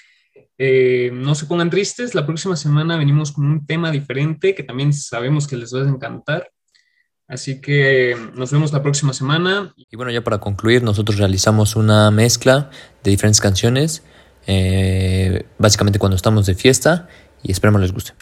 Eh, 0.57 1.11
no 1.13 1.35
se 1.35 1.47
pongan 1.47 1.69
tristes, 1.69 2.15
la 2.15 2.25
próxima 2.25 2.55
semana 2.55 2.95
venimos 2.95 3.31
con 3.31 3.45
un 3.45 3.65
tema 3.65 3.91
diferente 3.91 4.55
que 4.55 4.63
también 4.63 4.93
sabemos 4.93 5.47
que 5.47 5.57
les 5.57 5.73
va 5.73 5.81
a 5.81 5.89
encantar. 5.89 6.49
Así 7.27 7.59
que 7.59 8.15
nos 8.35 8.51
vemos 8.51 8.71
la 8.71 8.83
próxima 8.83 9.13
semana. 9.13 9.73
Y 9.75 9.95
bueno, 9.95 10.11
ya 10.11 10.23
para 10.23 10.39
concluir, 10.39 10.83
nosotros 10.83 11.17
realizamos 11.17 11.75
una 11.75 12.11
mezcla 12.11 12.69
de 13.03 13.11
diferentes 13.11 13.41
canciones, 13.41 14.03
eh, 14.45 15.45
básicamente 15.57 15.97
cuando 15.97 16.15
estamos 16.15 16.45
de 16.45 16.53
fiesta, 16.53 17.07
y 17.41 17.51
esperemos 17.51 17.81
les 17.81 17.91
guste. 17.91 18.13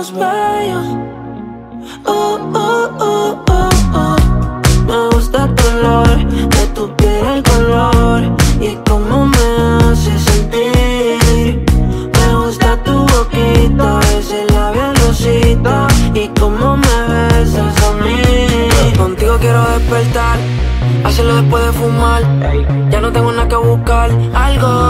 Uh, 0.00 0.06
uh, 2.06 2.38
uh, 2.56 3.44
uh, 3.50 3.76
uh. 3.92 4.16
Me 4.86 4.98
gusta 5.12 5.46
tu 5.54 5.68
olor, 5.68 6.16
de 6.48 6.66
tu 6.74 6.88
piel 6.96 7.26
el 7.26 7.42
color 7.42 8.22
y 8.62 8.78
cómo 8.88 9.26
me 9.26 9.46
hace 9.84 10.18
sentir. 10.18 11.66
Me 12.14 12.34
gusta 12.34 12.78
tu 12.82 12.92
boquita, 13.12 14.00
ese 14.18 14.46
labial 14.54 14.96
rosita 15.04 15.86
y 16.14 16.28
cómo 16.28 16.78
me 16.78 16.96
besas 17.12 17.76
a 17.82 17.92
mí. 18.02 18.96
Contigo 18.96 19.36
quiero 19.38 19.62
despertar, 19.68 20.38
hacerlo 21.04 21.34
después 21.42 21.62
de 21.66 21.72
fumar. 21.72 22.22
Ya 22.90 23.02
no 23.02 23.12
tengo 23.12 23.32
nada 23.32 23.48
que 23.48 23.56
buscar, 23.56 24.10
algo 24.32 24.89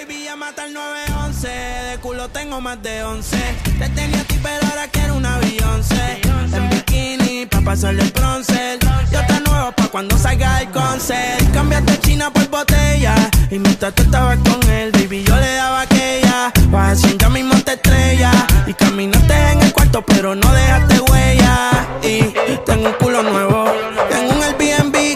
Baby, 0.00 0.24
llama 0.24 0.46
al 0.56 0.72
911. 0.72 1.48
De 1.48 1.98
culo 1.98 2.28
tengo 2.30 2.60
más 2.60 2.82
de 2.82 3.02
11. 3.02 3.36
Te 3.78 3.88
tenía 3.90 4.20
a 4.20 4.24
ti, 4.24 4.38
pero 4.42 4.66
ahora 4.66 4.88
quiero 4.88 5.16
una 5.16 5.36
Beyoncé. 5.38 6.20
En 6.24 6.70
bikini, 6.70 7.46
pa' 7.46 7.60
pasarle 7.60 8.04
el 8.04 8.10
bronce. 8.10 8.78
Yo 9.12 9.20
te 9.26 9.40
nuevo 9.40 9.72
pa' 9.72 9.88
cuando 9.88 10.16
salga 10.16 10.60
el 10.62 10.70
concert. 10.70 11.52
Cambiaste 11.52 11.98
China 12.00 12.32
por 12.32 12.48
botella. 12.48 13.14
Y 13.50 13.58
mientras 13.58 13.94
tú 13.94 14.02
estabas 14.02 14.38
con 14.38 14.70
él, 14.70 14.90
baby, 14.92 15.24
yo 15.24 15.36
le 15.36 15.54
daba 15.54 15.82
aquella. 15.82 16.52
Vas 16.68 17.04
a 17.04 17.08
ya 17.18 17.28
mismo 17.28 17.54
te 17.62 17.72
estrella. 17.72 18.32
Y 18.66 18.72
caminaste 18.72 19.34
en 19.52 19.62
el 19.62 19.72
cuarto, 19.72 20.02
pero 20.06 20.34
no 20.34 20.52
dejaste 20.52 21.00
huella. 21.00 21.88
Y 22.02 22.22
tengo 22.64 22.88
un 22.88 22.94
culo 22.94 23.22
nuevo. 23.22 23.64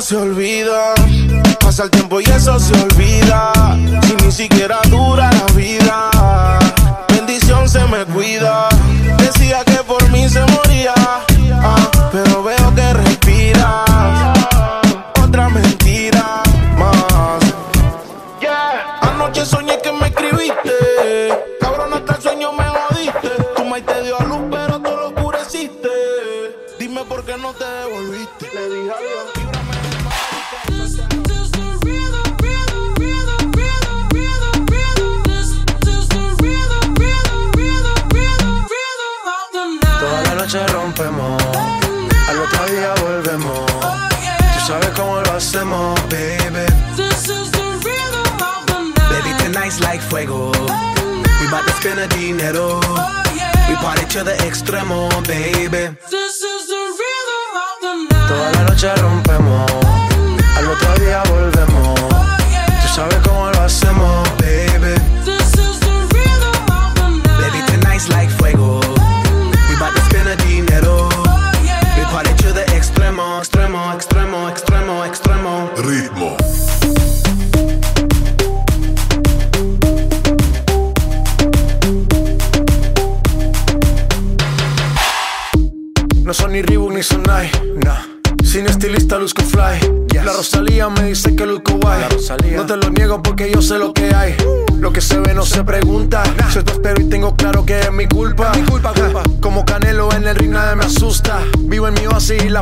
se 0.00 0.16
olvida. 0.16 0.94
Pasa 1.60 1.84
el 1.84 1.90
tiempo 1.90 2.20
y 2.20 2.24
eso 2.24 2.58
se 2.58 2.72
olvida. 2.74 3.52
Si 4.02 4.24
ni 4.24 4.32
siquiera 4.32 4.79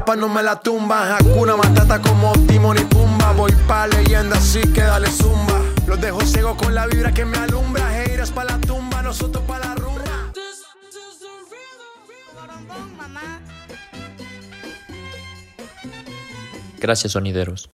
capa 0.09 0.17
no 0.17 0.29
me 0.29 0.43
la 0.43 0.59
tumba. 0.59 1.17
Hakuna 1.17 1.57
Matata 1.57 2.01
como 2.01 2.33
Timon 2.47 2.79
y 2.79 2.85
Pumba. 2.85 3.33
Voy 3.33 3.53
pa' 3.67 3.87
leyenda, 3.87 4.37
así 4.37 4.61
que 4.73 4.81
dale 4.81 5.09
zumba. 5.11 5.61
Los 5.87 6.01
dejo 6.01 6.21
ciego 6.23 6.57
con 6.57 6.75
la 6.75 6.87
vibra 6.87 7.13
que 7.13 7.25
me 7.25 7.37
alumbra. 7.37 8.03
Heiras 8.03 8.31
pa' 8.31 8.45
la 8.45 8.59
tumba, 8.59 9.03
nosotros 9.03 9.45
pa' 9.45 9.59
la 9.59 9.75
rumba. 9.75 10.05
Gracias, 16.81 17.13
sonideros. 17.13 17.71